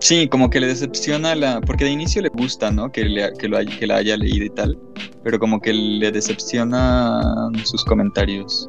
[0.00, 1.60] Sí, como que le decepciona la...
[1.60, 2.90] Porque de inicio le gusta, ¿no?
[2.90, 4.76] Que, le, que, lo que la haya leído y tal,
[5.22, 7.20] pero como que le decepciona
[7.62, 8.68] sus comentarios.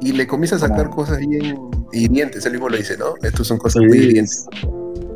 [0.00, 1.58] Y le comienza a sacar cosas bien
[1.92, 3.14] hirientes, él mismo lo dice, ¿no?
[3.22, 4.46] Estos son cosas muy hirientes.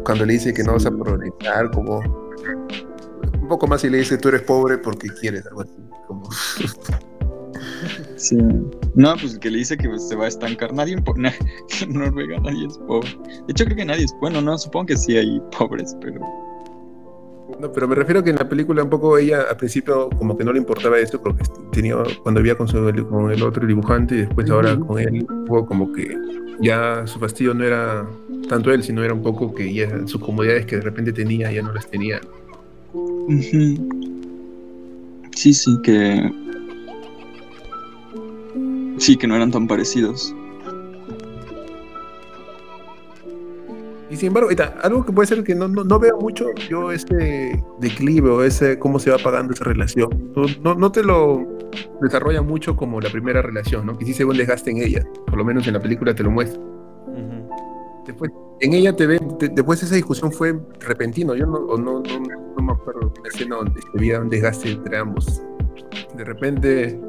[0.05, 2.01] Cuando le dice que no vas a progresar, como...
[3.41, 5.73] Un poco más si le dice tú eres pobre porque quieres, algo así.
[6.07, 6.29] Como...
[8.17, 8.39] Sí.
[8.95, 10.73] No, pues que le dice que pues, se va a estancar.
[10.73, 11.05] Nadie en,
[11.83, 13.09] en Noruega nadie es pobre.
[13.47, 14.57] De hecho, creo que nadie es bueno, ¿no?
[14.57, 16.21] Supongo que sí hay pobres, pero...
[17.65, 20.45] No, pero me refiero que en la película un poco ella al principio como que
[20.45, 22.77] no le importaba esto porque tenía cuando vivía con, su,
[23.09, 26.15] con el otro dibujante y después ahora con él hubo como que
[26.61, 28.07] ya su fastidio no era
[28.51, 31.63] tanto él, sino era un poco que ya sus comodidades que de repente tenía ya
[31.63, 32.21] no las tenía.
[35.35, 36.31] Sí, sí, que...
[38.99, 40.37] Sí, que no eran tan parecidos.
[44.15, 46.93] Y sin embargo, ahorita, algo que puede ser que no, no, no veo mucho yo
[46.93, 50.33] este declive o ese cómo se va pagando esa relación.
[50.63, 51.45] No, no, te lo
[52.01, 53.99] desarrolla mucho como la primera relación, ¿no?
[53.99, 56.23] Que sí se ve un desgaste en ella, por lo menos en la película te
[56.23, 56.61] lo muestra.
[56.63, 57.51] Ujú.
[58.07, 62.01] Después, en ella te ven, te- después esa discusión fue repentino, yo no, o no,
[62.01, 62.19] no,
[62.57, 65.43] no me acuerdo de una escena donde había un desgaste entre ambos.
[66.17, 67.01] De repente,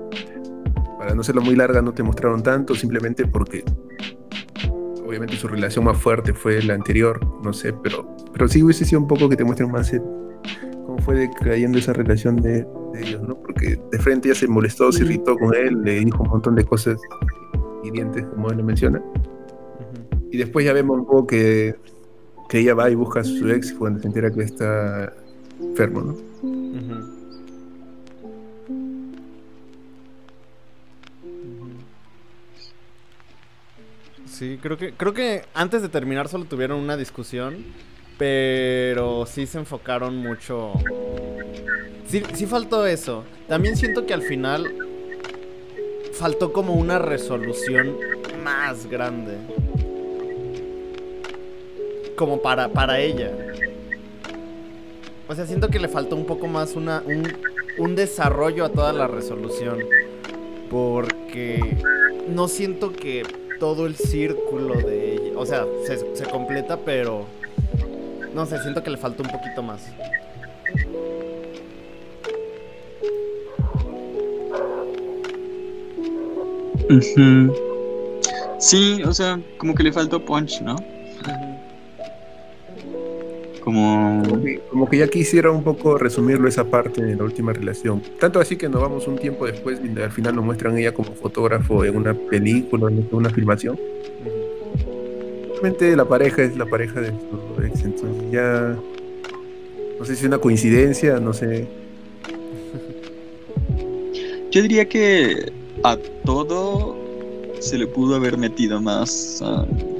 [0.98, 3.64] para no serlo muy larga, no te mostraron tanto, simplemente porque
[5.06, 9.02] obviamente su relación más fuerte fue la anterior, no sé, pero, pero sí hubiese sido
[9.02, 10.02] un poco que te muestren más el-
[10.86, 13.36] cómo fue decayendo esa relación de, de ellos, ¿no?
[13.42, 16.64] Porque de frente ella se molestó, se irritó con él, le dijo un montón de
[16.64, 16.98] cosas
[17.84, 19.02] hirientes, como él lo menciona.
[20.32, 21.76] Y después ya vemos un poco que,
[22.50, 25.14] que ella va y busca a su ex cuando se entera que está
[25.62, 26.12] enfermo, ¿no?
[26.44, 27.15] Ujú.
[34.38, 37.56] Sí, creo que, creo que antes de terminar solo tuvieron una discusión,
[38.18, 40.74] pero sí se enfocaron mucho.
[42.06, 43.24] Sí, sí faltó eso.
[43.48, 44.76] También siento que al final
[46.12, 47.96] faltó como una resolución
[48.44, 49.38] más grande.
[52.18, 53.32] Como para, para ella.
[55.30, 57.26] O sea, siento que le faltó un poco más una, un,
[57.78, 59.80] un desarrollo a toda la resolución.
[60.70, 61.78] Porque
[62.28, 63.24] no siento que
[63.60, 65.32] todo el círculo de ella.
[65.38, 67.26] O sea, se, se completa, pero.
[68.34, 69.90] No sé, siento que le faltó un poquito más.
[78.60, 80.76] Sí, o sea, como que le faltó punch, ¿no?
[83.66, 84.24] Como...
[84.24, 88.02] Como que, como que ya quisiera un poco resumirlo esa parte de la última relación.
[88.20, 91.12] Tanto así que nos vamos un tiempo después y al final nos muestran ella como
[91.14, 93.78] fotógrafo en una película, en una filmación.
[95.50, 98.78] Realmente la pareja es la pareja de su ex, entonces ya...
[99.98, 101.68] No sé si es una coincidencia, no sé.
[104.52, 105.52] Yo diría que
[105.84, 106.96] a todo
[107.60, 109.42] se le pudo haber metido más.
[109.42, 109.95] um,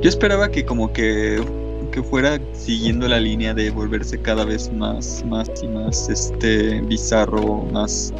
[0.00, 1.42] Yo esperaba que como que,
[1.90, 7.64] que fuera siguiendo la línea de volverse cada vez más, más y más este bizarro,
[7.72, 8.14] más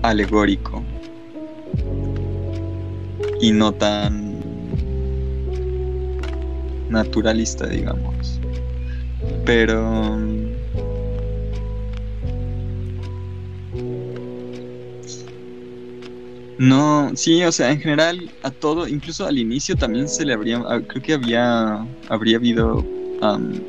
[0.00, 0.82] alegórico.
[3.42, 4.40] Y no tan
[6.88, 8.40] naturalista, digamos.
[9.44, 10.16] Pero
[16.58, 20.62] No, sí, o sea, en general a todo, incluso al inicio también se le habría,
[20.68, 22.84] ah, creo que había, habría habido
[23.20, 23.60] am,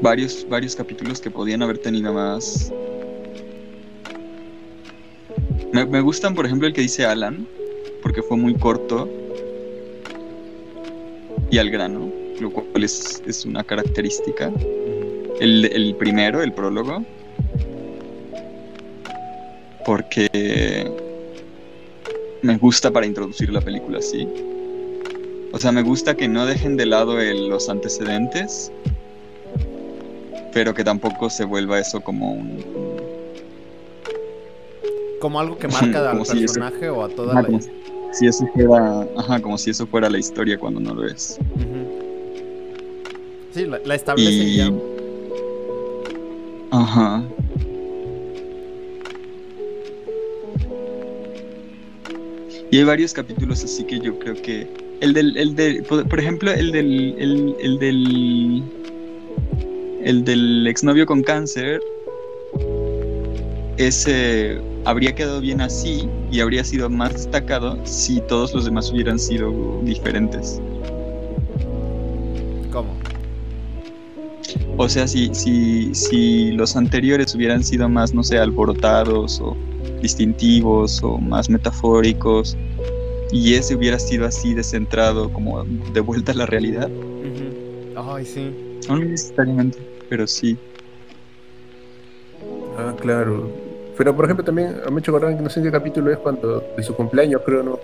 [0.00, 2.72] varios, varios capítulos que podían haber tenido más,
[5.72, 7.46] Me, me gustan, por ejemplo, el que dice Alan,
[8.02, 9.06] porque fue muy corto.
[11.50, 12.10] Y al grano,
[12.40, 14.50] lo cual es, es una característica.
[15.38, 17.04] El, el primero, el prólogo,
[19.84, 20.90] porque
[22.42, 24.26] me gusta para introducir la película así.
[25.52, 28.70] O sea, me gusta que no dejen de lado el- los antecedentes,
[30.52, 32.64] pero que tampoco se vuelva eso como un...
[35.20, 37.44] Como algo que marca al eso- personaje o a toda la...
[37.46, 37.60] como
[38.12, 41.38] si eso fuera, ajá, como si eso fuera la historia cuando no lo es.
[41.54, 42.06] Ujú.
[43.52, 44.56] Sí, la, la establece Y...
[44.56, 44.72] ya.
[46.70, 47.22] Ajá.
[52.70, 54.66] Y hay varios capítulos así que yo creo que
[55.00, 58.62] el del, el del, por ejemplo, el del, el, el del,
[60.02, 61.80] el del exnovio con cáncer,
[63.76, 69.18] ese habría quedado bien así y habría sido más destacado si todos los demás hubieran
[69.18, 70.60] sido diferentes.
[74.78, 79.56] O sea, si, si, si los anteriores hubieran sido más, no sé, alborotados o
[80.02, 82.56] distintivos o más metafóricos
[83.32, 86.90] y ese hubiera sido así descentrado, como de vuelta a la realidad.
[87.96, 88.50] Ay, sí.
[88.88, 90.56] No necesariamente, pero sí.
[92.78, 93.50] Ah, claro.
[93.96, 96.18] Pero por ejemplo también me ha hecho acordar que no sé en qué capítulo es
[96.18, 97.78] cuando de su cumpleaños, creo, no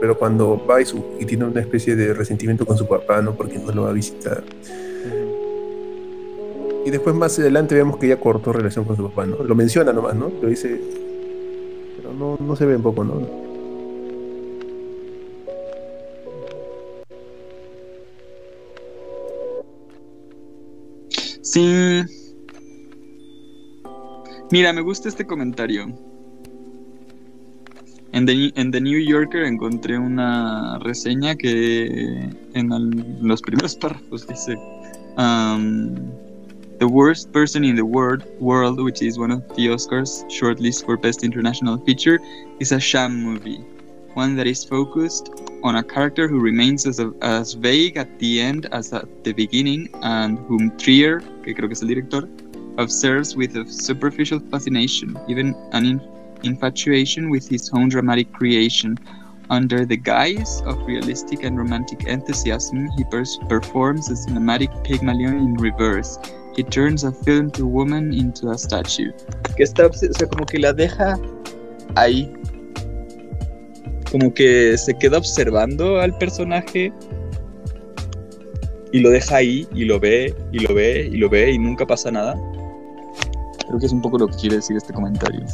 [0.00, 3.34] pero cuando va y, su- y tiene una especie de resentimiento con su papá, ¿no?
[3.34, 4.42] Porque no lo va a visitar.
[6.88, 9.42] Y después más adelante vemos que ya cortó relación con su papá, ¿no?
[9.44, 10.32] Lo menciona nomás, ¿no?
[10.40, 10.80] Lo dice,
[11.98, 13.28] pero no, no se ve un poco, ¿no?
[21.42, 22.04] Sí.
[24.50, 25.92] Mira, me gusta este comentario.
[28.12, 34.56] En The, en The New Yorker encontré una reseña que en los primeros párrafos dice
[35.18, 35.94] um,
[36.78, 40.96] The worst person in the world, world, which is one of the Oscars shortlist for
[40.96, 42.20] Best International Feature,
[42.60, 43.64] is a sham movie.
[44.14, 45.30] One that is focused
[45.64, 49.88] on a character who remains as, as vague at the end as at the beginning,
[50.02, 52.28] and whom Trier, que creo que es el director,
[52.78, 56.00] observes with a superficial fascination, even an in-
[56.44, 58.96] infatuation with his own dramatic creation.
[59.50, 65.54] Under the guise of realistic and romantic enthusiasm, he pers- performs a cinematic Pygmalion in
[65.54, 66.18] reverse.
[66.58, 69.12] He turns a film to woman into a statue.
[69.56, 71.16] Que está, o sea, como que la deja
[71.94, 72.32] ahí.
[74.10, 76.92] Como que se queda observando al personaje
[78.90, 81.86] y lo deja ahí y lo ve y lo ve y lo ve y nunca
[81.86, 82.34] pasa nada.
[83.68, 85.46] Creo que es un poco lo que quiere decir este comentario.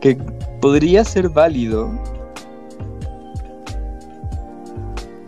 [0.00, 0.16] Que
[0.60, 1.90] podría ser válido,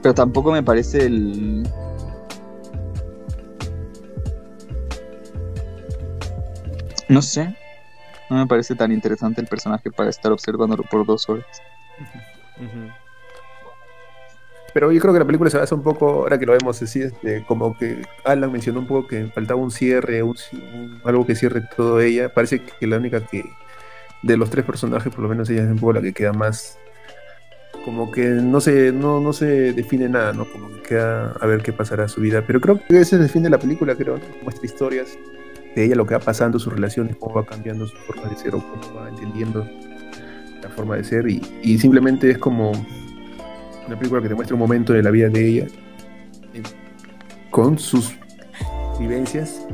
[0.04, 1.66] pero tampoco me parece el...
[7.08, 7.56] No sé,
[8.28, 11.46] no me parece tan interesante el personaje para estar observándolo por dos horas.
[14.74, 17.00] Pero yo creo que la película se basa un poco, ahora que lo vemos así,
[17.00, 20.36] este, como que Alan mencionó un poco que faltaba un cierre, un-
[21.06, 22.28] algo que cierre todo ella.
[22.34, 23.42] Parece que la única que,
[24.22, 26.78] de los tres personajes, por lo menos ella es un poco la que queda más,
[27.84, 30.50] como que no se, no, no se define nada, ¿no?
[30.50, 32.42] Como que queda a ver qué pasará a su vida.
[32.46, 34.18] Pero creo que ese es el fin de la película, creo.
[34.42, 35.18] Muestra historias
[35.74, 38.54] de ella, lo que va pasando, sus relaciones, cómo va cambiando su forma de ser
[38.54, 39.68] o cómo va entendiendo
[40.62, 42.72] la forma de ser y, y simplemente es como
[43.86, 45.66] una película que te muestra un momento de la vida de ella
[46.54, 46.62] eh,
[47.50, 48.14] con sus
[48.98, 49.66] vivencias.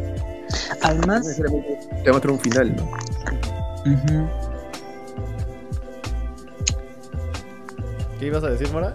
[0.83, 1.41] Además,
[2.05, 2.91] te muestra un final, ¿no?
[3.93, 4.50] ujú,
[8.21, 8.95] ¿Qué ibas a decir, Mora?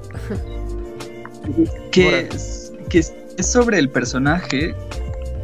[1.91, 4.75] que, es, que es sobre el personaje,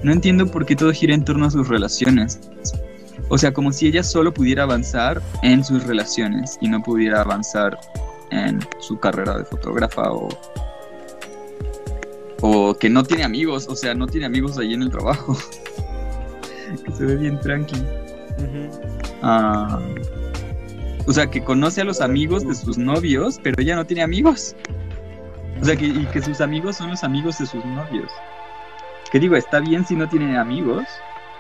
[0.03, 2.39] no entiendo por qué todo gira en torno a sus relaciones.
[3.29, 7.79] O sea, como si ella solo pudiera avanzar en sus relaciones y no pudiera avanzar
[8.29, 10.29] en su carrera de fotógrafa o,
[12.41, 15.35] o que no tiene amigos, o sea, no tiene amigos ahí en el trabajo.
[16.85, 17.81] que se ve bien tranqui.
[19.23, 19.79] Ah,
[21.07, 24.55] o sea, que conoce a los amigos de sus novios, pero ella no tiene amigos.
[25.61, 28.11] O sea, que, y que sus amigos son los amigos de sus novios.
[29.11, 30.85] Que digo, está bien si no tiene amigos,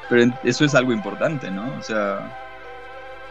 [0.09, 1.73] pero eso es algo importante, ¿no?
[1.77, 2.37] O sea,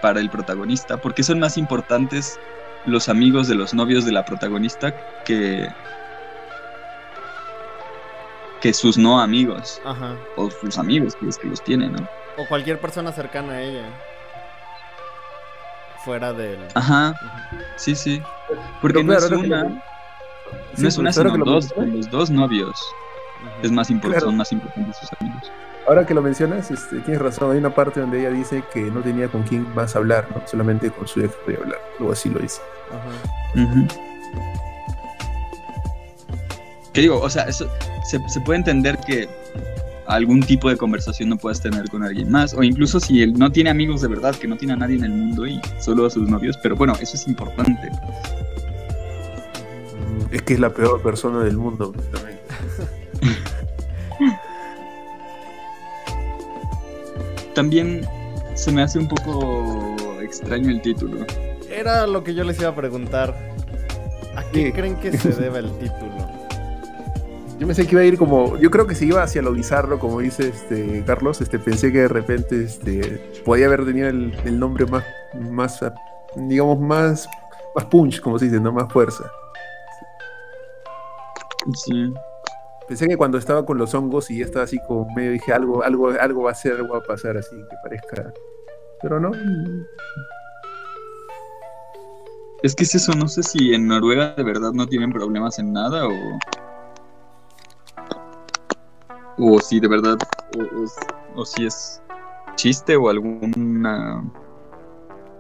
[0.01, 2.39] para el protagonista, porque son más importantes
[2.87, 5.69] los amigos de los novios de la protagonista que
[8.61, 10.17] que sus no amigos Ajá.
[10.37, 12.07] o sus amigos que es que los tiene, ¿no?
[12.37, 13.85] O cualquier persona cercana a ella.
[16.05, 16.59] Fuera del.
[16.75, 17.15] Ajá,
[17.77, 18.23] sí, sí.
[18.81, 19.83] Porque Pero no claro, es que una,
[20.75, 22.81] Sí, no es una, sino que lo dos, los dos novios.
[23.63, 24.27] Es más importante, Claro.
[24.31, 25.53] son más importantes sus amigos.
[25.87, 27.53] Ahora que lo mencionas, este, tienes razón.
[27.53, 30.47] Hay una parte donde ella dice que no tenía con quién más hablar, ¿no?
[30.47, 31.81] Solamente con su ex podía hablar.
[31.99, 32.61] Algo así lo dice.
[32.91, 33.63] Ajá.
[33.63, 33.87] Ujú.
[36.93, 37.21] ¿Qué digo?
[37.21, 37.69] O sea, eso
[38.05, 39.29] se, se puede entender que
[40.11, 43.51] algún tipo de conversación no puedas tener con alguien más, o incluso si él no
[43.53, 46.11] tiene amigos de verdad, que no tiene a nadie en el mundo y solo a
[46.11, 47.89] sus novios, pero bueno, eso es importante.
[50.31, 51.93] Es que es la peor persona del mundo.
[52.13, 52.39] también.
[57.55, 58.07] También
[58.55, 61.27] se me hace un poco extraño el título.
[61.69, 63.35] Era lo que yo les iba a preguntar.
[64.37, 64.73] ¿A qué Sí.
[64.73, 66.30] creen que se deba el título?
[67.61, 68.57] Yo pensé que iba a ir como.
[68.57, 71.43] Yo creo que se iba hacia lo bizarro, como dice este Carlos.
[71.43, 75.05] Este, pensé que de repente este, podía haber tenido el, el nombre más,
[75.35, 75.79] más,
[76.37, 77.29] digamos, más,
[77.75, 78.73] más punch, como se dice, ¿no?
[78.73, 79.31] Más fuerza.
[81.85, 82.15] Sí.
[82.89, 85.85] Pensé que cuando estaba con los hongos y ya estaba así como medio dije algo,
[85.85, 88.33] algo, algo va a ser, algo va a pasar así, que parezca.
[89.03, 89.33] Pero no.
[92.63, 95.75] Es que es eso, no sé si en Noruega de verdad no tienen problemas en
[95.75, 96.13] nada o.
[99.41, 100.19] O si de verdad.
[100.59, 102.03] O, o- o si es
[102.57, 104.23] chiste o alguna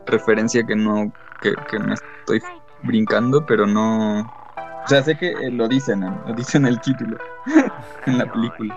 [0.07, 1.13] referencia que no.
[1.43, 2.41] Que, que me estoy
[2.83, 4.21] brincando, pero no.
[4.21, 7.17] O sea, sé que eh, lo dicen, lo dicen en el título,
[8.07, 8.77] en la película.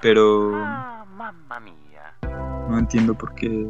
[0.00, 1.04] Pero Ah,
[2.68, 3.68] no entiendo por qué.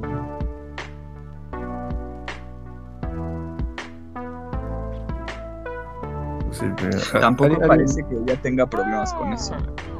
[6.76, 9.54] pero- Tampoco ¿alguien- parece que ella tenga problemas con eso.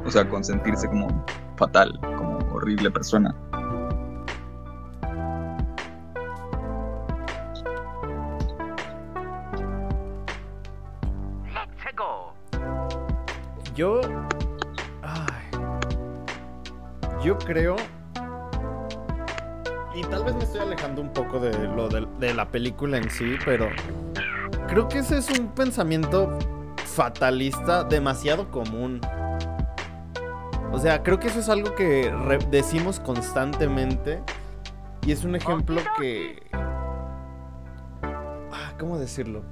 [0.06, 1.08] O sea, con sentirse como
[1.56, 3.34] fatal, como horrible persona.
[13.76, 14.00] Yo.
[15.02, 15.44] Ay.
[17.22, 17.76] Yo creo.
[19.94, 23.36] Y tal vez me estoy alejando un poco de lo de la película en sí,
[23.44, 23.68] pero.
[24.66, 26.38] Creo que ese es un pensamiento
[26.86, 29.00] fatalista demasiado común.
[30.76, 32.12] O sea, creo que eso es algo que
[32.50, 34.22] decimos constantemente.
[35.06, 36.42] Y es un ejemplo que.
[38.52, 39.42] Ah, ¿Cómo decirlo?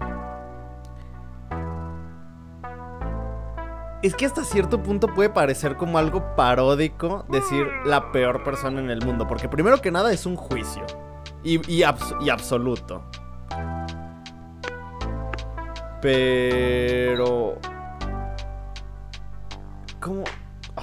[4.03, 8.91] Es que hasta cierto punto puede parecer como algo paródico decir la peor persona en
[8.91, 9.27] el mundo.
[9.27, 10.85] Porque primero que nada es un juicio.
[11.43, 13.03] Y, y abs- y absoluto.
[16.03, 17.57] Pero...
[20.01, 20.25] ¿Cómo?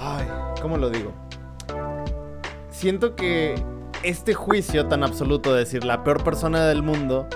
[0.04, 0.26] Ay,
[0.60, 1.12] ¿cómo lo digo?
[2.70, 3.54] Siento que
[4.02, 7.28] este juicio tan absoluto de decir la peor persona del mundo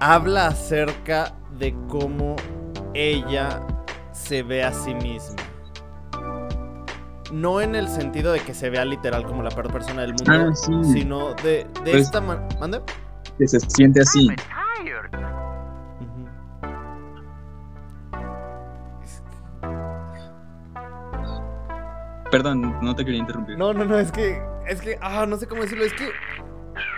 [0.00, 2.36] habla acerca de cómo
[2.94, 3.60] ella
[4.12, 5.36] se ve a sí misma.
[7.32, 10.32] No en el sentido de que se vea literal como la peor persona del mundo,
[10.32, 10.72] Ah, sí.
[10.92, 12.48] sino de, de Pues- esta manera.
[12.58, 12.80] ¿Mande?
[13.36, 14.28] Que se siente así.
[22.30, 23.56] Perdón, no te quería interrumpir.
[23.56, 24.42] No, no, no, es que.
[24.66, 24.98] Es que.
[25.00, 25.84] Ah, no sé cómo decirlo.
[25.84, 26.10] Es que.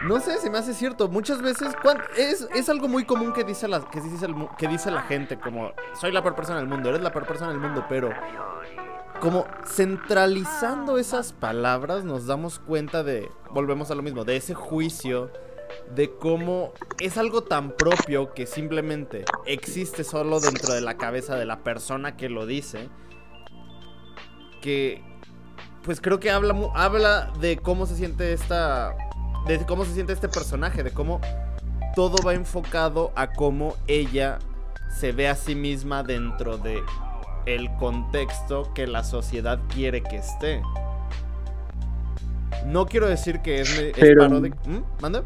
[0.04, 1.08] No sé, se me hace cierto.
[1.08, 1.74] Muchas veces.
[2.16, 5.38] es, es algo muy común que dice, la, que, dice el que dice la gente.
[5.38, 5.72] Como.
[5.94, 6.88] Soy la peor persona del mundo.
[6.88, 7.84] Eres la peor persona del mundo.
[7.88, 8.10] Pero.
[9.20, 12.04] Como centralizando esas palabras.
[12.04, 13.30] Nos damos cuenta de.
[13.50, 14.24] Volvemos a lo mismo.
[14.24, 15.30] De ese juicio.
[15.94, 21.44] De cómo es algo tan propio que simplemente existe solo dentro de la cabeza de
[21.44, 22.88] la persona que lo dice.
[24.62, 25.07] Que
[25.88, 28.94] pues creo que habla, habla de cómo se siente esta.
[29.46, 31.18] De cómo se siente este personaje, de cómo
[31.96, 34.38] todo va enfocado a cómo ella
[34.94, 36.82] se ve a sí misma dentro de
[37.46, 40.60] el contexto que la sociedad quiere que esté.
[42.66, 44.58] No quiero decir que es, me- es Pero- paródico.
[44.66, 44.82] ¿Mm?
[45.00, 45.24] ¿Manda?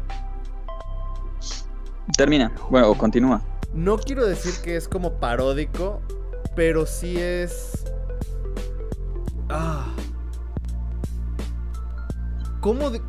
[2.15, 2.53] Termina.
[2.69, 3.41] Bueno, o continúa.
[3.73, 5.99] No quiero decir que es como paródico,
[6.55, 7.83] pero sí es.
[9.49, 9.87] Ah.
[12.63, 13.01] ¿Cómo de-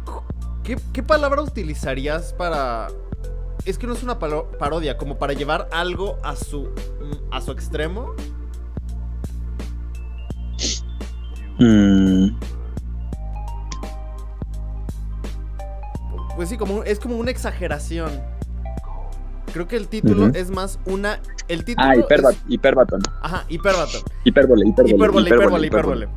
[0.64, 2.88] ¿Qué, qué palabra utilizarías para.?
[3.64, 6.70] Es que no es una parodia, como para llevar algo a su.
[7.30, 8.14] a su extremo.
[11.60, 12.30] Mm,
[16.34, 18.10] Pues sí, como es como una exageración.
[19.52, 21.20] Creo que el título es más una.
[21.46, 21.86] El título.
[21.88, 23.02] Ah, es- hiperbat hiperbatón.
[23.22, 23.98] Ajá, hipérbato.
[24.24, 24.94] Hipérbole, hipérbole.
[24.96, 26.08] Hipérbole, hipérbole, hipérbole.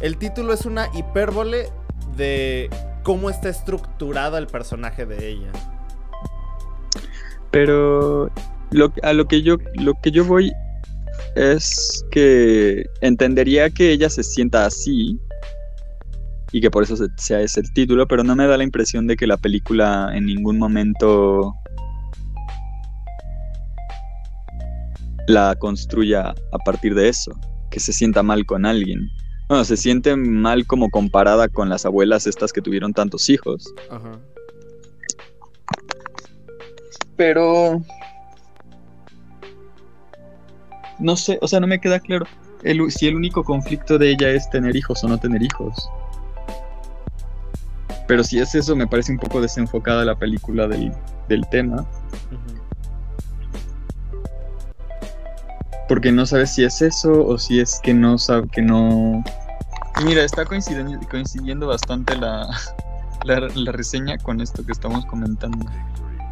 [0.00, 1.70] El título es una hipérbole
[2.16, 2.68] de
[3.02, 5.52] cómo está estructurada el personaje de ella.
[7.50, 8.30] Pero
[8.70, 10.52] lo, a lo que yo lo que yo voy
[11.34, 15.18] es que entendería que ella se sienta así
[16.52, 19.06] y que por eso se- sea ese el título, pero no me da la impresión
[19.06, 21.54] de que la película en ningún momento
[25.26, 27.32] la construya a partir de eso,
[27.70, 29.08] que se sienta mal con alguien.
[29.50, 33.74] Bueno, se siente mal como comparada con las abuelas estas que tuvieron tantos hijos.
[33.90, 34.12] Ajá.
[37.16, 37.82] pero
[41.00, 42.26] no sé, o sea, no me queda claro
[42.62, 45.74] el si el único conflicto de ella es tener hijos o no tener hijos.
[48.06, 50.92] Pero si es eso, me parece un poco desenfocada la película del,
[51.28, 51.84] del tema,
[52.30, 52.59] Ujú.
[55.90, 59.24] Porque no sabes si es eso o si es que no sabe que no.
[60.04, 62.48] Mira, está coincidiendo, coincidiendo bastante la,
[63.24, 65.66] la, la reseña con esto que estamos comentando.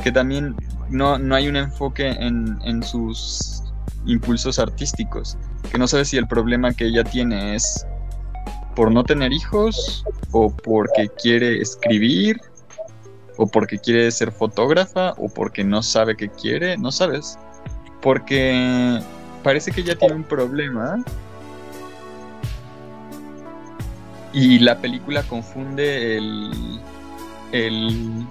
[0.01, 0.55] Que también
[0.91, 3.65] no, no hay un enfoque en, en sus
[4.07, 5.37] impulsos artísticos.
[5.73, 7.85] Que no sabes si el problema que ella tiene es
[8.77, 12.41] por no tener hijos o porque quiere escribir
[13.39, 17.37] o porque quiere ser fotógrafa o porque no sabe qué quiere, no sabes.
[18.01, 19.03] Porque
[19.43, 21.03] parece que ella tiene un problema.
[24.33, 26.81] Y la película confunde el,
[27.53, 28.27] el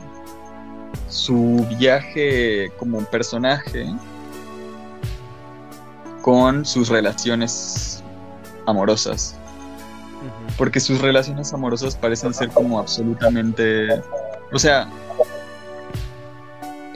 [1.09, 3.87] su viaje como personaje
[6.21, 8.03] con sus relaciones
[8.65, 9.35] amorosas.
[10.57, 14.01] Porque sus relaciones amorosas parecen ser como absolutamente
[14.51, 14.87] o sea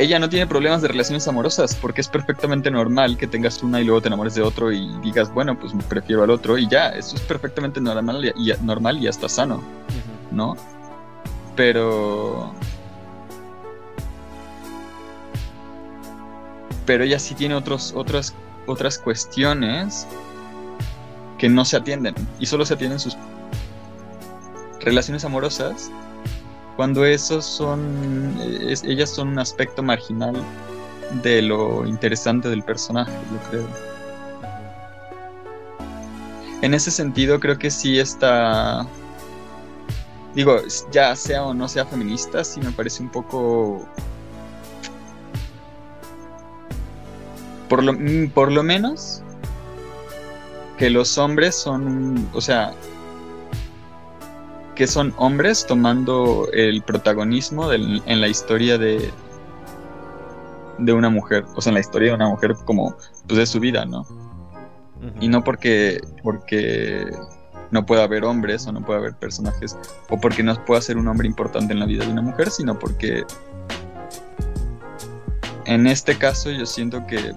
[0.02, 3.86] ella no tiene problemas de relaciones amorosas porque es perfectamente normal que tengas una y
[3.86, 7.16] luego te enamores de otro y digas bueno pues prefiero al otro y ya eso
[7.16, 9.62] es perfectamente normal y, normal y hasta sano.
[10.32, 10.56] ¿no?
[11.56, 12.54] Pero.
[16.86, 18.34] Pero ella sí tiene otros, otras,
[18.66, 20.08] otras cuestiones
[21.38, 22.16] que no se atienden.
[22.40, 23.16] Y solo se atienden sus
[24.80, 25.92] relaciones amorosas.
[26.76, 28.38] Cuando esos son.
[28.68, 30.36] es- ellas son un aspecto marginal
[31.22, 33.68] de lo interesante del personaje, yo creo.
[36.62, 38.86] En ese sentido, creo que sí está.
[40.36, 40.58] Digo,
[40.92, 43.86] ya sea o no sea feminista, sí me parece un poco.
[47.68, 49.22] Por lo, mm, por lo menos.
[50.78, 52.28] Que los hombres son.
[52.34, 52.74] O sea.
[54.76, 59.12] Que son hombres tomando el protagonismo del- en la historia de.
[60.78, 61.46] De una mujer.
[61.56, 62.96] O sea, en la historia de una mujer como.
[63.28, 64.06] Pues de su vida, ¿no?
[65.20, 67.12] Y no porque, porque
[67.72, 69.76] no pueda haber hombres o no pueda haber personajes,
[70.10, 72.78] o porque no pueda ser un hombre importante en la vida de una mujer, sino
[72.78, 73.24] porque
[75.66, 77.34] en este caso yo siento que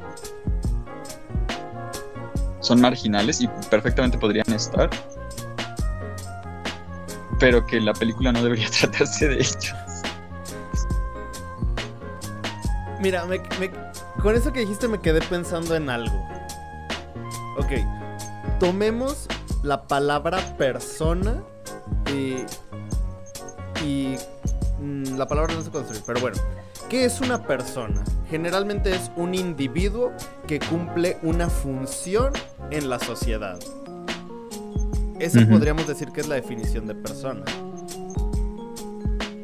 [2.61, 4.91] son marginales y perfectamente podrían estar,
[7.45, 9.74] pero que la película no debería tratarse de ellos.
[13.03, 13.70] Mira, me- me-
[14.22, 16.26] con eso que dijiste me quedé pensando en algo.
[17.59, 17.72] Ok,
[18.59, 19.28] tomemos
[19.62, 21.42] la palabra persona
[22.11, 22.47] y.
[23.84, 24.16] y.
[24.80, 26.38] mm, la palabra no se construir, pero bueno.
[26.88, 28.03] ¿Qué es una persona?
[28.30, 30.12] Generalmente es un individuo
[30.47, 32.32] que cumple una función
[32.70, 33.59] en la sociedad.
[35.19, 37.45] Esa podríamos decir que es la definición de persona.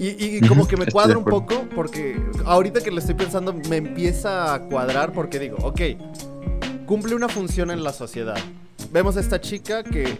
[0.03, 4.55] Y, como que me cuadra un poco porque ahorita que lo estoy pensando me empieza
[4.55, 5.81] a cuadrar porque digo, ok,
[6.87, 8.39] cumple una función en la sociedad.
[8.91, 10.19] Vemos a esta chica que,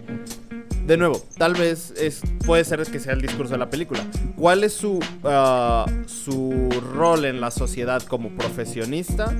[0.91, 4.05] de nuevo, tal vez es, puede ser que sea el discurso de la película.
[4.35, 9.33] ¿Cuál es su, ah, su rol en la sociedad como profesionista?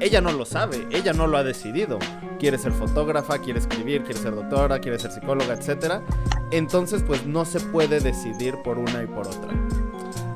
[0.00, 1.98] Ella no lo sabe, ella no lo ha decidido.
[2.38, 6.00] Quiere ser fotógrafa, quiere escribir, quiere ser doctora, quiere ser psicóloga, etc.
[6.52, 9.52] Entonces, pues no se puede decidir por una y por otra.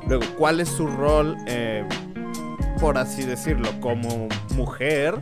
[0.07, 1.83] Luego, ¿cuál es su rol, eh,
[2.79, 5.19] por así decirlo, como mujer?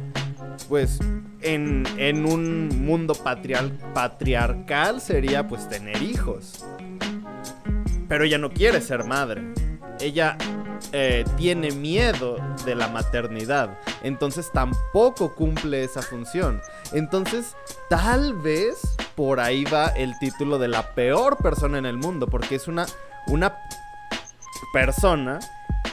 [0.68, 1.00] Pues
[1.42, 6.66] en, en un mundo patrial, patriarcal sería pues tener hijos.
[8.08, 9.44] Pero ella no quiere ser madre.
[10.00, 10.38] Ella
[10.94, 13.78] eh, tiene miedo de la maternidad.
[14.04, 16.62] Entonces tampoco cumple esa función.
[16.94, 17.56] Entonces
[17.90, 22.28] tal vez por ahí va el título de la peor persona en el mundo.
[22.28, 22.86] Porque es una,
[23.28, 23.58] una
[24.72, 25.40] persona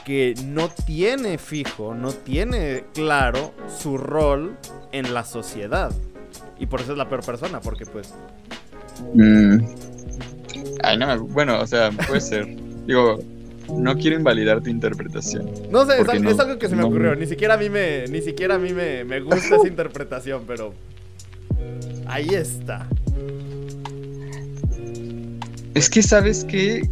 [0.05, 4.57] que no tiene fijo, no tiene claro su rol
[4.97, 5.93] en la sociedad.
[6.59, 8.15] Y por eso es la peor persona, porque pues...
[9.15, 9.59] Mm.
[10.83, 11.17] Ay, no me...
[11.17, 12.47] Bueno, o sea, puede ser.
[12.87, 13.19] Digo,
[13.69, 15.51] no quiero invalidar tu interpretación.
[15.71, 17.15] No sé, es, Porque al- no- es algo que se me no- ocurrió.
[17.17, 20.75] Ni siquiera a mí me, ni siquiera a mí me, me gusta esa interpretación, pero
[22.07, 22.87] ahí está.
[25.75, 26.89] Es que, ¿sabes qué?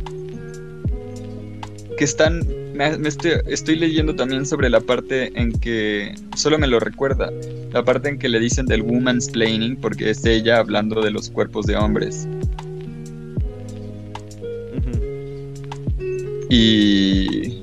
[1.96, 2.40] Que están...
[2.74, 6.14] Me, me estoy, estoy leyendo también sobre la parte en que...
[6.36, 7.30] Solo me lo recuerda.
[7.73, 11.31] La parte en que le dicen del woman's planning, porque es ella hablando de los
[11.31, 12.29] cuerpos de hombres.
[16.51, 17.62] Y...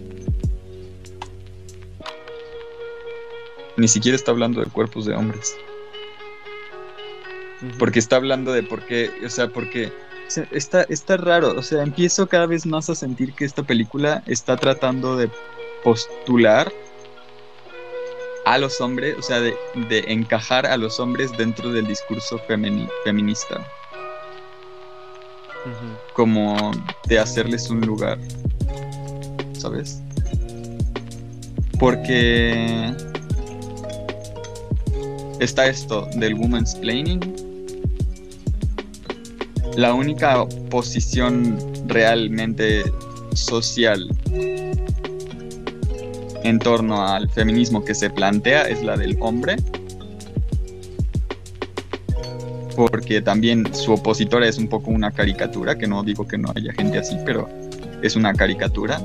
[3.77, 5.55] Ni siquiera está hablando de cuerpos de hombres.
[7.77, 9.87] Porque está hablando de por qué, o sea, porque
[10.29, 13.63] o sea, está, está raro, o sea, empiezo cada vez más a sentir que esta
[13.63, 15.29] película está tratando de
[15.83, 16.71] postular
[18.49, 19.55] a los hombres, o sea, de,
[19.89, 22.41] de encajar a los hombres dentro del discurso
[23.03, 23.63] feminista,
[26.13, 26.71] como
[27.05, 28.17] de hacerles un lugar,
[29.53, 30.01] ¿sabes?
[31.79, 32.91] Porque
[35.39, 37.19] está esto del woman's planning.
[39.75, 42.83] La única posición realmente
[43.35, 44.09] social
[46.43, 49.57] en torno al feminismo que se plantea es la del hombre.
[52.75, 56.71] Porque también su opositora es un poco una caricatura, que no digo que no haya
[56.73, 57.49] gente así, pero
[58.01, 59.01] es una caricatura.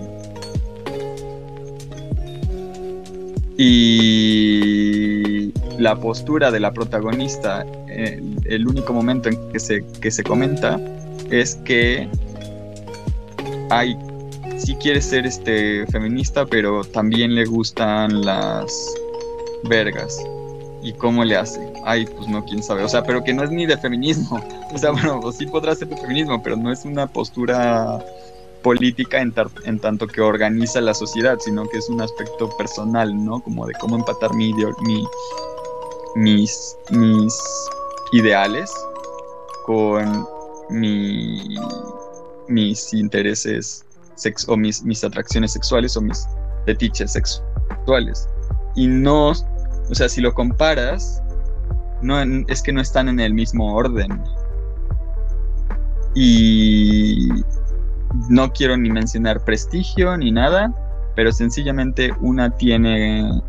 [3.57, 10.23] Y la postura de la protagonista, el, el único momento en que se, que se
[10.23, 10.81] comenta
[11.31, 12.09] es que
[13.71, 13.97] hay,
[14.59, 18.95] sí quiere ser este feminista, pero también le gustan las
[19.65, 20.19] vergas.
[20.83, 21.73] ¿Y cómo le hace?
[21.85, 22.85] Ay, pues no, quién sabe.
[22.85, 24.43] O sea, pero que no es ni de feminismo.
[24.75, 28.05] O sea, bueno, pues sí podrá ser de feminismo, pero no es una postura
[28.65, 29.33] política en,
[29.67, 33.41] en tanto que organiza la sociedad, sino que es un aspecto personal, ¿no?
[33.41, 35.05] Como de cómo empatar mi, mi
[36.15, 37.35] mis, mis
[38.13, 38.73] ideales
[39.65, 40.27] con
[40.71, 41.57] mi,
[42.49, 43.84] mis intereses
[44.17, 46.27] sex o mis, mis atracciones sexuales o mis
[46.67, 48.29] fetiches sexuales.
[48.75, 51.23] Y no, o sea, si lo comparas,
[52.03, 54.21] no es que no están en el mismo orden.
[56.15, 57.29] Y
[58.29, 60.73] no quiero ni mencionar prestigio ni nada,
[61.17, 63.43] pero sencillamente una tiene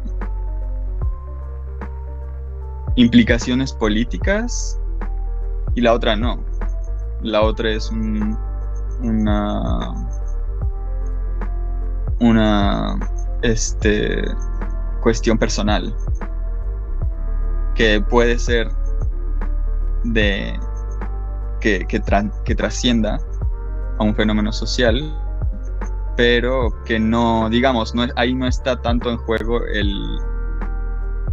[2.95, 4.79] implicaciones políticas
[5.75, 6.43] y la otra no.
[7.21, 8.37] La otra es un,
[9.01, 10.09] una
[12.19, 12.97] una
[13.41, 14.23] este
[15.01, 15.95] cuestión personal
[17.75, 18.69] que puede ser
[20.03, 20.59] de
[21.59, 22.01] que, que,
[22.45, 23.19] que trascienda
[23.99, 25.21] a un fenómeno social
[26.15, 30.17] pero que no digamos no ahí no está tanto en juego el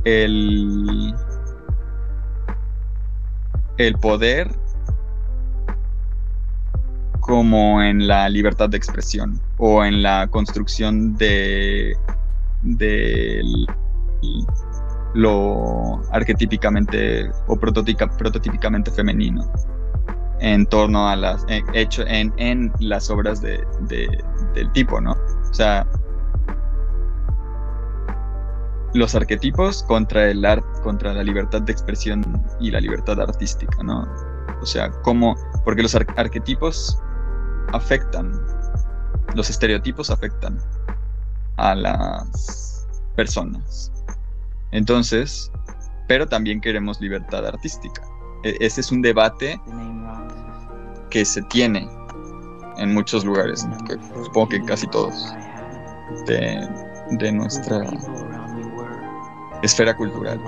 [0.04, 1.14] el
[3.78, 4.61] el poder
[7.22, 11.96] como en la libertad de expresión o en la construcción de,
[12.62, 13.40] de
[15.14, 19.50] lo arquetípicamente o prototípica- prototípicamente femenino
[20.40, 24.18] en torno a las eh, hecho en, en las obras de, de-
[24.54, 25.12] del tipo, ¿no?
[25.12, 25.86] O sea,
[28.94, 32.24] los arquetipos contra el art, contra la libertad de expresión
[32.60, 34.08] y la libertad artística, ¿no?
[34.60, 36.98] O sea, cómo, porque los ar- arquetipos
[37.72, 38.32] afectan,
[39.34, 40.58] los estereotipos afectan
[41.56, 43.92] a las personas.
[44.70, 45.50] Entonces,
[46.08, 48.02] pero también queremos libertad artística.
[48.44, 49.60] E- ese es un debate
[51.10, 51.88] que se tiene
[52.78, 53.94] en muchos lugares, que
[54.24, 55.34] supongo que casi todos,
[56.26, 56.68] de,
[57.18, 57.82] de nuestra
[59.62, 60.40] esfera cultural.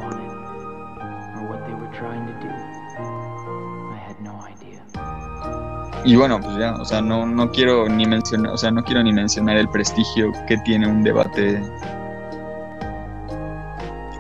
[6.05, 9.03] Y bueno, pues ya, o sea, no, no quiero ni mencionar, o sea, no quiero
[9.03, 11.63] ni mencionar el prestigio que tiene un debate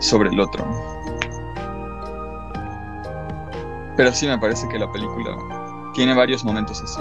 [0.01, 0.65] sobre el otro.
[3.97, 5.37] Pero sí me parece que la película
[5.93, 7.01] tiene varios momentos así.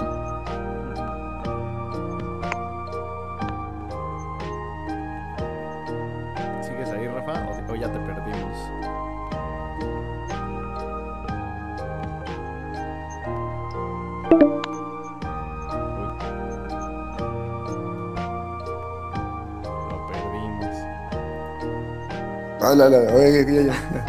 [22.74, 24.04] La, la, oye, ya, ya, ya.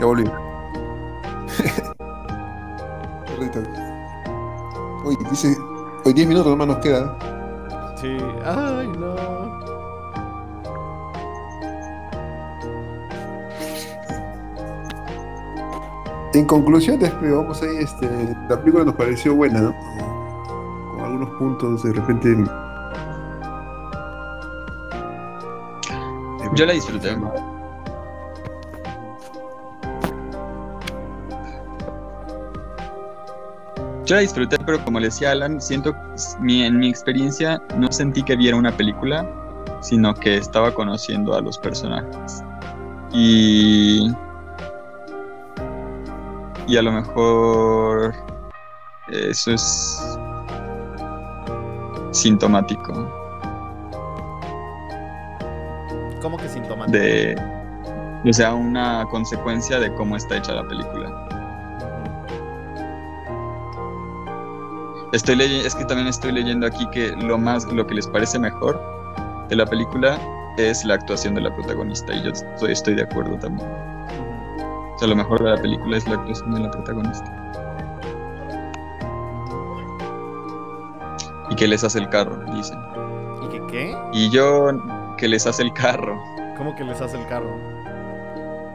[0.00, 0.24] Ya volví.
[5.04, 5.56] Uy, dice,
[6.06, 7.16] Hoy 10 minutos nomás nos quedan.
[7.96, 8.18] Sí.
[8.44, 9.14] Ay, no.
[16.34, 19.74] En conclusión, después vamos ahí, este, la película nos pareció buena, ¿no?
[20.90, 22.44] Con algunos puntos de repente.
[26.54, 27.16] Yo la disfruté.
[34.04, 35.96] Yo la disfruté, pero como le decía Alan, siento,
[36.38, 39.26] mi, en mi experiencia, no sentí que viera una película,
[39.80, 42.44] sino que estaba conociendo a los personajes.
[43.12, 44.10] Y.
[46.66, 48.14] Y a lo mejor.
[49.08, 50.18] Eso es.
[52.10, 52.92] sintomático
[56.20, 56.98] ¿Cómo que sintomático?
[56.98, 57.36] de.
[58.26, 61.23] O sea, una consecuencia de cómo está hecha la película.
[65.14, 68.36] Estoy leyendo, es que también estoy leyendo aquí que lo más, lo que les parece
[68.36, 68.82] mejor
[69.48, 70.18] de la película
[70.56, 73.68] es la actuación de la protagonista y yo estoy, estoy de acuerdo también.
[73.68, 77.52] O sea, lo mejor de la película es la actuación de la protagonista.
[81.48, 82.80] Y que les hace el carro, dicen.
[83.44, 83.96] ¿Y que qué?
[84.12, 84.72] Y yo
[85.16, 86.20] que les hace el carro.
[86.56, 87.56] ¿Cómo que les hace el carro?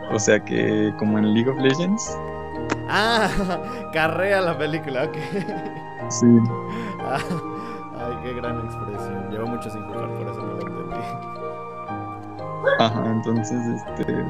[0.10, 2.18] O sea que como en League of Legends.
[2.88, 3.30] Ah,
[3.92, 5.18] carrea la película, ok.
[6.10, 6.26] Sí.
[7.00, 9.30] Ay, qué gran expresión.
[9.32, 11.40] Llevo mucho sin jugar, por eso no lo entendí.
[12.80, 14.26] Ajá, entonces este.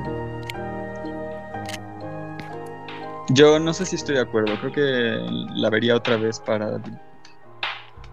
[3.29, 6.81] Yo no sé si estoy de acuerdo, creo que la vería otra vez para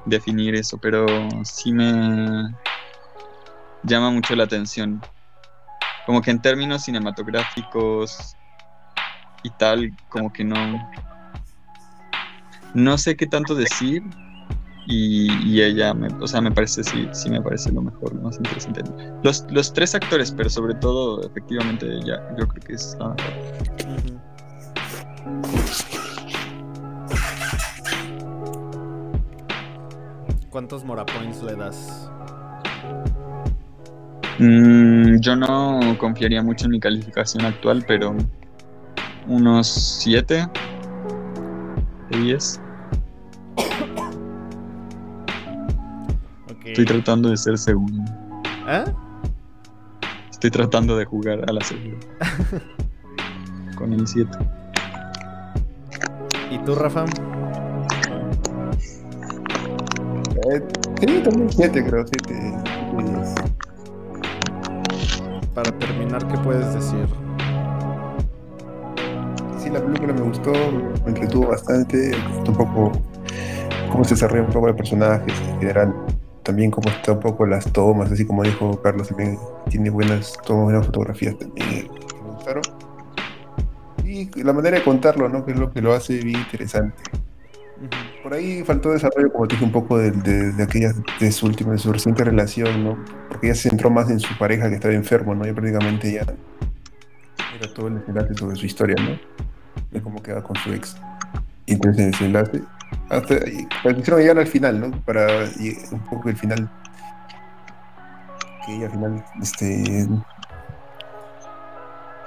[0.04, 1.06] definir eso, pero
[1.42, 2.54] sí me
[3.82, 5.00] llama mucho la atención.
[6.04, 8.36] Como que en términos cinematográficos
[9.42, 10.54] y tal, como que no.
[12.76, 14.02] No sé qué tanto decir.
[14.86, 18.20] Y, y ella, me, o sea, me parece, sí, sí me parece lo mejor, lo
[18.20, 18.82] más interesante.
[19.24, 23.32] Los, los tres actores, pero sobre todo, efectivamente, ella, yo creo que es la mejor.
[30.50, 32.10] ¿Cuántos Morapoints le das?
[34.38, 38.14] Mm, yo no confiaría mucho en mi calificación actual, pero
[39.26, 39.66] unos
[40.02, 40.46] 7
[42.10, 42.60] de 10.
[46.66, 48.02] Estoy tratando de ser segundo.
[48.68, 48.84] ¿Eh?
[50.30, 51.96] Estoy tratando de jugar a la segunda.
[53.76, 54.30] Con el 7.
[56.50, 57.04] ¿Y tú, Rafa?
[60.50, 60.62] Eh,
[61.00, 62.56] sí, también 7, creo, 7.
[65.54, 67.06] Para terminar, ¿qué puedes decir?
[69.58, 70.52] Sí, la película me gustó,
[71.04, 72.10] me entretuvo bastante.
[72.10, 72.92] Me gustó un poco
[73.90, 75.94] cómo se desarrolla un poco el personaje en general.
[76.46, 79.36] También cómo está un poco las tomas, así como dijo Carlos, también
[79.68, 82.62] tiene buenas tomas, buenas fotografías también que me gustaron.
[84.04, 85.44] Y la manera de contarlo, ¿no?
[85.44, 87.02] Que es lo que lo hace bien interesante.
[88.22, 91.46] Por ahí faltó desarrollo, como te dije, un poco de, de, de aquella, de su
[91.46, 93.04] última, de su reciente relación, ¿no?
[93.28, 95.48] Porque ella se centró más en su pareja que estaba enfermo, ¿no?
[95.48, 96.20] Y prácticamente ya
[97.58, 99.18] era todo el desenlace sobre su historia, ¿no?
[99.90, 100.96] De cómo queda con su ex.
[101.66, 102.62] Y entonces el desenlace,
[103.10, 103.34] hasta
[104.18, 104.90] llegar al final, ¿no?
[105.02, 105.26] Para
[105.92, 106.68] un poco el final,
[108.66, 110.08] que al final, este,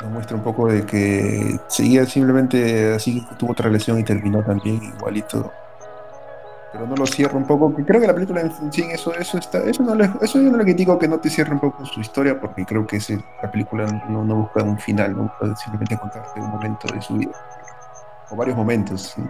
[0.02, 4.82] nos muestra un poco de que seguía simplemente así, tuvo otra relación y terminó también
[4.82, 5.52] igualito.
[6.72, 9.58] Pero no lo cierra un poco, creo que la película en sí, eso, eso está,
[9.64, 12.40] eso no le, yo no le critico que no te cierre un poco su historia,
[12.40, 16.88] porque creo que ese- la película no, busca un final, no simplemente contarte un momento
[16.94, 17.32] de su vida.
[18.30, 19.02] O varios momentos.
[19.16, 19.24] ¿sí?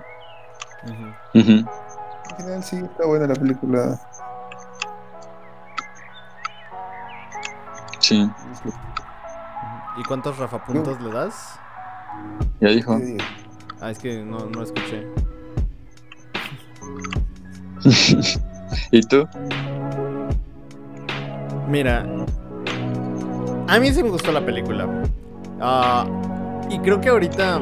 [1.34, 4.00] Al final sí, está buena la película.
[8.00, 8.30] Sí,
[9.98, 11.60] ¿Y cuántos Rafa puntos le das?
[12.62, 12.98] ya dijo.
[13.82, 15.06] Ah, es que no, no escuché.
[18.92, 19.28] ¿Y tú?
[21.68, 22.06] Mira,
[23.68, 24.88] a mí sí me gustó la película.
[25.62, 26.06] Ah,
[26.70, 27.60] y creo que ahorita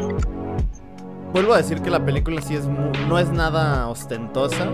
[1.34, 4.68] vuelvo a decir que la película sí es no es nada ostentosa,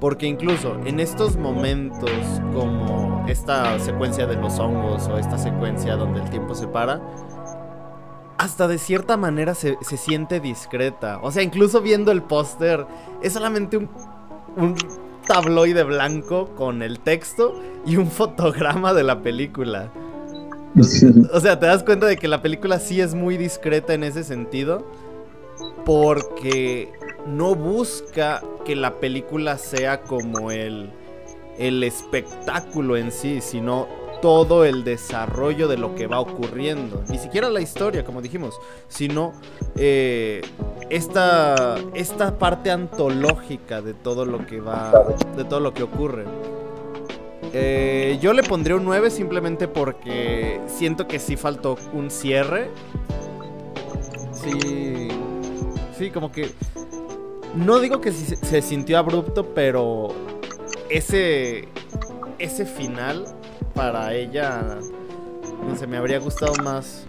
[0.00, 2.10] porque incluso en estos momentos
[2.54, 7.00] como esta secuencia de los hongos o esta secuencia donde el tiempo se para,
[8.38, 11.18] hasta de cierta manera se, se siente discreta.
[11.22, 12.86] O sea, incluso viendo el póster,
[13.22, 13.88] es solamente un,
[14.56, 14.76] un
[15.26, 19.90] tabloide blanco con el texto y un fotograma de la película.
[21.32, 24.24] O sea, te das cuenta de que la película sí es muy discreta en ese
[24.24, 24.86] sentido.
[25.86, 26.92] Porque
[27.26, 30.90] no busca que la película sea como el,
[31.58, 33.88] el espectáculo en sí, sino
[34.20, 37.02] todo el desarrollo de lo que va ocurriendo.
[37.08, 38.58] Ni siquiera la historia, como dijimos,
[38.88, 39.32] sino
[39.76, 40.42] eh,
[40.90, 44.92] esta, esta parte antológica de todo lo que va,
[45.36, 46.24] de todo lo que ocurre.
[47.52, 52.70] Eh, yo le pondría un 9 simplemente porque siento que sí faltó un cierre.
[54.32, 55.08] Sí.
[55.96, 56.50] Sí, como que.
[57.54, 60.08] No digo que se, sintió abrupto, pero
[60.90, 61.68] ese.
[62.38, 63.24] Ese final
[63.74, 64.78] para ella.
[65.66, 67.06] No sé, me habría gustado más.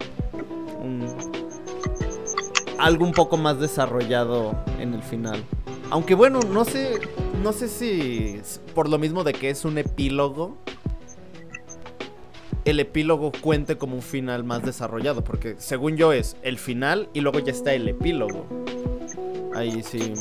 [2.79, 5.43] Algo un poco más desarrollado en el final.
[5.89, 6.99] Aunque bueno, no sé.
[7.43, 8.39] No sé si.
[8.73, 10.57] Por lo mismo de que es un epílogo.
[12.67, 15.23] El epílogo cuente como un final más desarrollado.
[15.23, 18.45] Porque según yo es el final y luego ya está el epílogo.
[19.55, 20.13] Ahí sí.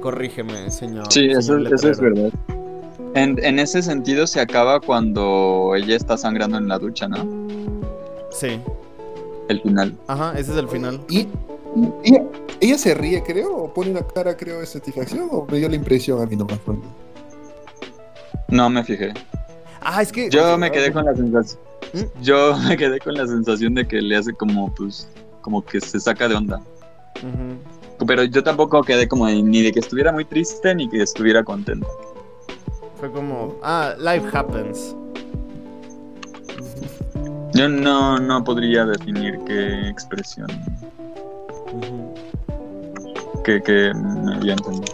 [0.00, 1.12] Corrígeme, señor.
[1.12, 2.30] Sí, eso, señor eso es verdad.
[3.14, 7.26] En, en ese sentido se acaba cuando ella está sangrando en la ducha, ¿no?
[8.30, 8.58] Sí.
[9.48, 9.94] El final.
[10.06, 11.00] Ajá, ese es el final.
[11.10, 11.28] Y,
[12.04, 12.16] y
[12.60, 15.76] ella, se ríe, creo, o pone una cara, creo, de satisfacción, o me dio la
[15.76, 16.58] impresión a mí nomás.
[16.64, 16.86] cuando-
[18.48, 19.12] No me fijé.
[19.82, 20.30] Ah, es que.
[20.30, 21.60] Yo me quedé con la sensación.
[22.22, 25.08] Yo me quedé con la sensación de que le hace como, pues,
[25.40, 26.60] como que se saca de onda.
[28.06, 31.44] Pero yo tampoco quedé como de- ni de que estuviera muy triste ni que estuviera
[31.44, 31.86] contento.
[32.98, 33.56] Fue como.
[33.62, 34.96] Ah, life happens.
[37.54, 40.46] Yo no, no podría definir qué expresión
[41.72, 42.14] Ujú.
[43.44, 44.88] que, que me dio a entender.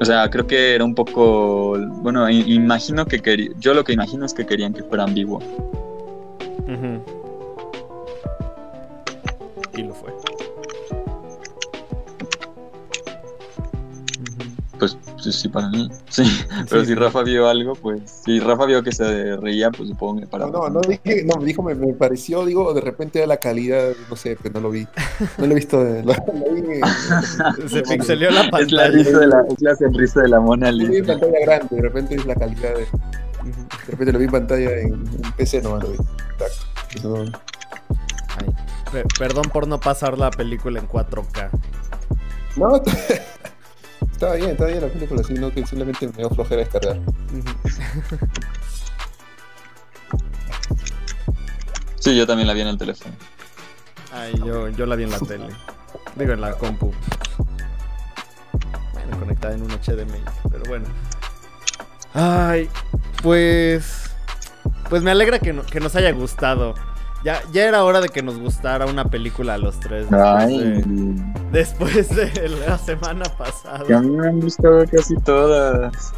[0.00, 1.76] O sea, creo que era un poco.
[1.78, 3.50] Bueno, imagino que quería.
[3.58, 5.38] Yo lo que imagino es que querían que fuera ambiguo.
[6.66, 7.02] Ujú.
[9.76, 10.10] Y lo fue.
[14.20, 14.78] Ujú.
[14.78, 15.88] Pues sí, sí, para mí.
[16.08, 16.22] Sí.
[16.68, 16.94] Pero Sí, si sí.
[16.94, 18.22] Rafa vio algo, pues.
[18.24, 20.46] Si Rafa vio que se reía, pues supongo que para.
[20.46, 23.36] No, no, no dije, no, me dijo, me, me pareció, digo, de repente era la
[23.38, 24.86] calidad, no sé, pero no lo vi.
[25.38, 28.88] No lo he visto, de- lo, lo vi, en- Se pixeleó la Es la, pantalla.
[28.88, 31.06] risa de la, es la sonrisa de la Mona lo vi en Lisa.
[31.12, 34.92] pantalla grande, de repente es la calidad de, de repente lo vi en pantalla en,
[34.94, 35.84] en PC nomás
[37.04, 38.46] no- Ay,
[38.92, 41.50] pe- perdón por no pasar la película en 4K.
[42.56, 42.82] No,
[44.20, 47.00] está- estaba bien, estaba bien la película, sino que simplemente me dio flojera descargar.
[51.98, 53.14] Sí, yo también la vi en el teléfono.
[54.12, 55.48] Ay, yo, yo la vi en la tele.
[56.16, 56.92] Digo, en la compu.
[58.92, 60.20] Bueno, conectada en un HDMI.
[60.50, 60.86] Pero bueno.
[62.14, 62.68] Ay,
[63.22, 64.10] pues.
[64.88, 66.74] Pues me alegra que, no- que nos haya gustado.
[67.22, 70.08] Ya, ya era hora de que nos gustara una película a los tres.
[70.10, 73.84] Después, Ay, de, después de la semana pasada.
[73.84, 76.12] que a mí me han gustado casi todas.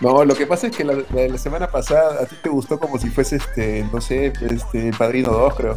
[0.00, 2.48] No, lo que pasa es que la, la de la semana pasada a ti te
[2.48, 5.76] gustó como si fuese, este, no sé, este, el Padrino 2, creo.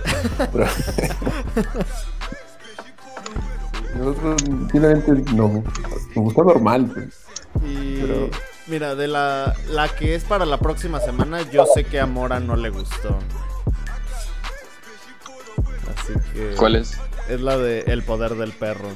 [0.52, 0.66] Pero...
[3.98, 5.64] Nosotros simplemente no, nos
[6.16, 6.90] gustó normal.
[6.94, 7.08] pues.
[7.66, 8.30] Y Pero-
[8.68, 12.40] mira, de la, la que es para la próxima semana, yo sé que a Mora
[12.40, 13.20] no le gustó.
[15.96, 16.56] Así que.
[16.56, 16.98] ¿Cuál es?
[17.30, 18.90] Es la de El poder del perro.